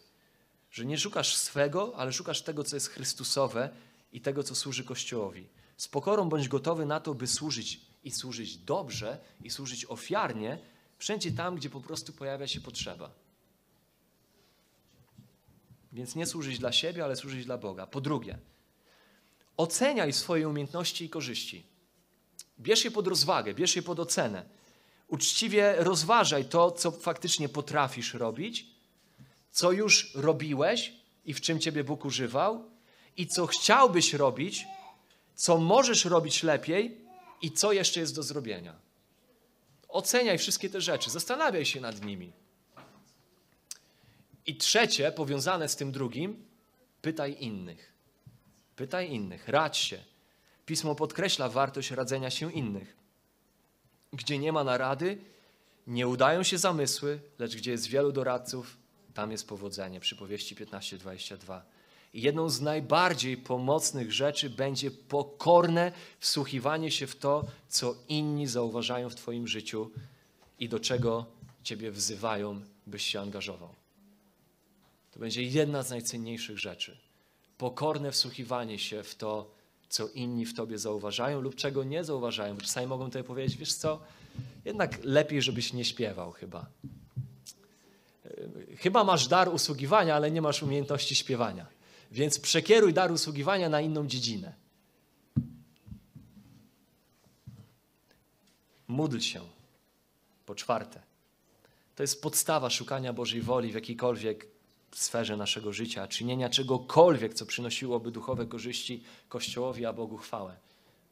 [0.71, 3.69] że nie szukasz swego, ale szukasz tego, co jest Chrystusowe
[4.13, 5.47] i tego, co służy Kościołowi.
[5.77, 10.59] Z pokorą bądź gotowy na to, by służyć i służyć dobrze i służyć ofiarnie,
[10.97, 13.11] wszędzie tam, gdzie po prostu pojawia się potrzeba.
[15.93, 17.87] Więc nie służyć dla siebie, ale służyć dla Boga.
[17.87, 18.37] Po drugie,
[19.57, 21.65] oceniaj swoje umiejętności i korzyści.
[22.59, 24.45] Bierz je pod rozwagę, bierz je pod ocenę.
[25.07, 28.65] Uczciwie rozważaj to, co faktycznie potrafisz robić,
[29.51, 30.93] co już robiłeś
[31.25, 32.69] i w czym Ciebie Bóg używał,
[33.17, 34.65] i co chciałbyś robić,
[35.35, 37.01] co możesz robić lepiej
[37.41, 38.75] i co jeszcze jest do zrobienia.
[39.87, 42.31] Oceniaj wszystkie te rzeczy, zastanawiaj się nad nimi.
[44.45, 46.45] I trzecie, powiązane z tym drugim,
[47.01, 47.93] pytaj innych.
[48.75, 50.03] Pytaj innych, radź się.
[50.65, 53.04] Pismo podkreśla wartość radzenia się innych.
[54.15, 55.17] Gdzie nie ma narady,
[55.87, 58.77] nie udają się zamysły, lecz gdzie jest wielu doradców,
[59.13, 59.99] tam jest powodzenie.
[59.99, 61.61] Przypowieści 15:22.
[62.13, 69.09] I jedną z najbardziej pomocnych rzeczy będzie pokorne wsłuchiwanie się w to, co inni zauważają
[69.09, 69.91] w Twoim życiu
[70.59, 71.25] i do czego
[71.63, 73.75] Ciebie wzywają, byś się angażował.
[75.11, 76.97] To będzie jedna z najcenniejszych rzeczy.
[77.57, 79.51] Pokorne wsłuchiwanie się w to,
[79.89, 82.57] co inni w tobie zauważają lub czego nie zauważają.
[82.57, 83.99] Czasami mogą tutaj powiedzieć, wiesz co,
[84.65, 86.65] jednak lepiej, żebyś nie śpiewał chyba.
[88.77, 91.65] Chyba masz dar usługiwania, ale nie masz umiejętności śpiewania.
[92.11, 94.53] Więc przekieruj dar usługiwania na inną dziedzinę.
[98.87, 99.41] Módl się.
[100.45, 101.01] Po czwarte.
[101.95, 104.54] To jest podstawa szukania Bożej woli w jakiejkolwiek
[104.97, 110.57] sferze naszego życia, czynienia czegokolwiek, co przynosiłoby duchowe korzyści Kościołowi, a Bogu chwałę.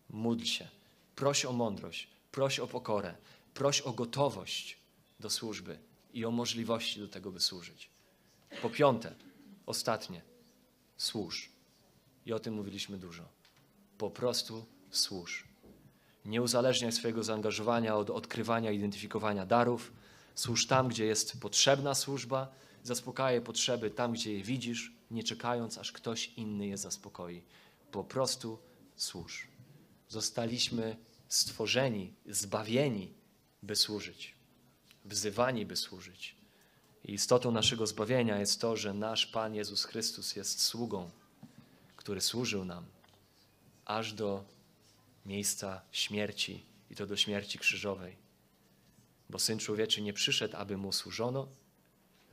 [0.09, 0.67] Módl się,
[1.15, 3.15] proś o mądrość, proś o pokorę,
[3.53, 4.77] proś o gotowość
[5.19, 5.79] do służby
[6.13, 7.89] i o możliwości do tego, by służyć.
[8.61, 9.15] Po piąte,
[9.65, 10.21] ostatnie,
[10.97, 11.49] służ.
[12.25, 13.23] I o tym mówiliśmy dużo.
[13.97, 15.43] Po prostu służ.
[16.25, 19.91] Nie uzależniaj swojego zaangażowania od odkrywania, identyfikowania darów.
[20.35, 22.51] Służ tam, gdzie jest potrzebna służba,
[22.83, 27.41] Zaspokajaj potrzeby tam, gdzie je widzisz, nie czekając, aż ktoś inny je zaspokoi.
[27.91, 28.59] Po prostu
[28.95, 29.47] służ.
[30.09, 33.13] Zostaliśmy stworzeni, zbawieni,
[33.63, 34.35] by służyć,
[35.05, 36.35] wzywani, by służyć.
[37.05, 41.09] I istotą naszego zbawienia jest to, że nasz Pan Jezus Chrystus jest sługą,
[41.95, 42.85] który służył nam
[43.85, 44.43] aż do
[45.25, 48.15] miejsca śmierci i to do śmierci krzyżowej.
[49.29, 51.47] Bo Syn Człowieczy nie przyszedł, aby mu służono,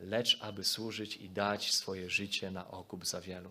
[0.01, 3.51] lecz aby służyć i dać swoje życie na okup za wielu.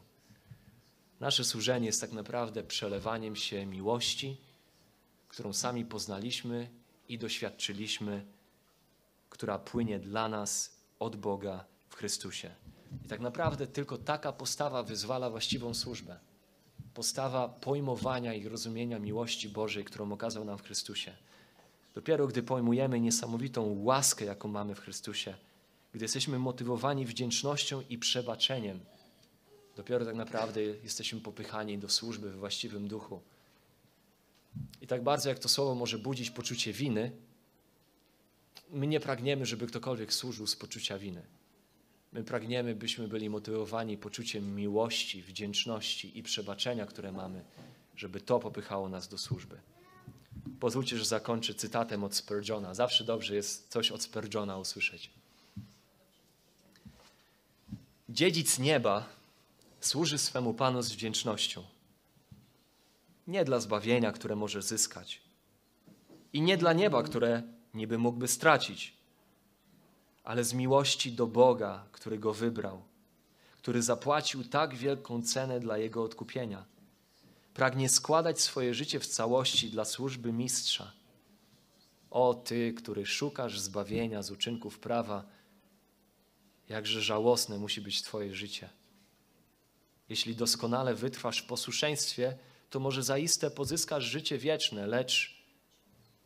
[1.19, 4.37] Nasze służenie jest tak naprawdę przelewaniem się miłości,
[5.27, 6.69] którą sami poznaliśmy
[7.09, 8.25] i doświadczyliśmy,
[9.29, 12.51] która płynie dla nas od Boga w Chrystusie.
[13.05, 16.19] I tak naprawdę tylko taka postawa wyzwala właściwą służbę.
[16.93, 21.15] Postawa pojmowania i rozumienia miłości Bożej, którą okazał nam w Chrystusie.
[21.95, 25.35] Dopiero gdy pojmujemy niesamowitą łaskę, jaką mamy w Chrystusie,
[25.93, 28.79] gdy jesteśmy motywowani wdzięcznością i przebaczeniem,
[29.75, 33.21] dopiero tak naprawdę jesteśmy popychani do służby we właściwym duchu.
[34.81, 37.11] I tak bardzo jak to słowo może budzić poczucie winy,
[38.71, 41.21] my nie pragniemy, żeby ktokolwiek służył z poczucia winy.
[42.11, 47.43] My pragniemy, byśmy byli motywowani poczuciem miłości, wdzięczności i przebaczenia, które mamy,
[47.95, 49.59] żeby to popychało nas do służby.
[50.59, 52.73] Pozwólcie, że zakończę cytatem od Spurgeona.
[52.73, 55.11] Zawsze dobrze jest coś od Spurgeona usłyszeć.
[58.11, 59.05] Dziedzic nieba
[59.79, 61.63] służy swemu Panu z wdzięcznością.
[63.27, 65.21] Nie dla zbawienia, które może zyskać,
[66.33, 67.43] i nie dla nieba, które
[67.73, 68.93] niby mógłby stracić,
[70.23, 72.81] ale z miłości do Boga, który go wybrał,
[73.57, 76.65] który zapłacił tak wielką cenę dla jego odkupienia.
[77.53, 80.91] Pragnie składać swoje życie w całości dla służby mistrza.
[82.11, 85.38] O ty, który szukasz zbawienia z uczynków prawa,
[86.69, 88.69] jakże żałosne musi być Twoje życie.
[90.09, 92.37] Jeśli doskonale wytrwasz w posłuszeństwie,
[92.69, 95.43] to może zaiste pozyskasz życie wieczne, lecz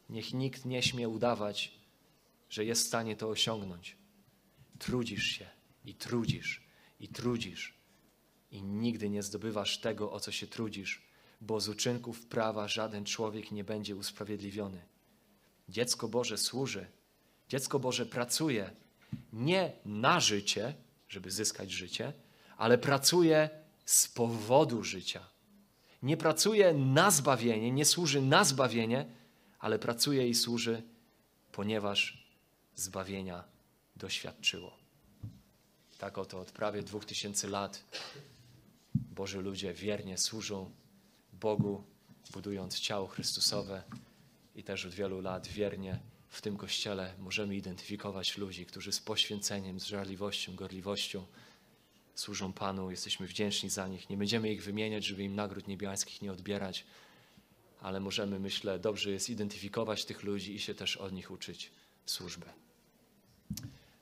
[0.09, 1.71] niech nikt nie śmie udawać,
[2.49, 3.97] że jest w stanie to osiągnąć.
[4.79, 5.49] Trudzisz się
[5.85, 6.63] i trudzisz
[6.99, 7.73] i trudzisz
[8.51, 11.01] i nigdy nie zdobywasz tego, o co się trudzisz,
[11.41, 14.85] bo z uczynków prawa żaden człowiek nie będzie usprawiedliwiony.
[15.69, 16.87] Dziecko Boże służy,
[17.49, 18.75] dziecko Boże pracuje
[19.33, 20.73] nie na życie,
[21.09, 22.13] żeby zyskać życie,
[22.57, 23.49] ale pracuje
[23.85, 25.21] z powodu życia.
[26.03, 29.05] Nie pracuje na zbawienie, nie służy na zbawienie,
[29.59, 30.83] ale pracuje i służy,
[31.51, 32.27] ponieważ
[32.75, 33.43] zbawienia
[33.95, 34.77] doświadczyło.
[35.97, 37.83] Tak oto od prawie dwóch tysięcy lat
[38.95, 40.71] Boży ludzie wiernie służą
[41.33, 41.83] Bogu,
[42.31, 43.83] budując ciało Chrystusowe
[44.55, 45.99] i też od wielu lat wiernie
[46.33, 51.25] w tym kościele możemy identyfikować ludzi, którzy z poświęceniem, z żarliwością, gorliwością
[52.15, 52.91] służą Panu.
[52.91, 54.09] Jesteśmy wdzięczni za nich.
[54.09, 56.85] Nie będziemy ich wymieniać, żeby im nagród niebiańskich nie odbierać,
[57.81, 61.71] ale możemy, myślę, dobrze jest identyfikować tych ludzi i się też od nich uczyć
[62.05, 62.53] służbę.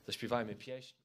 [0.06, 1.01] Zaśpiewajmy pieśń.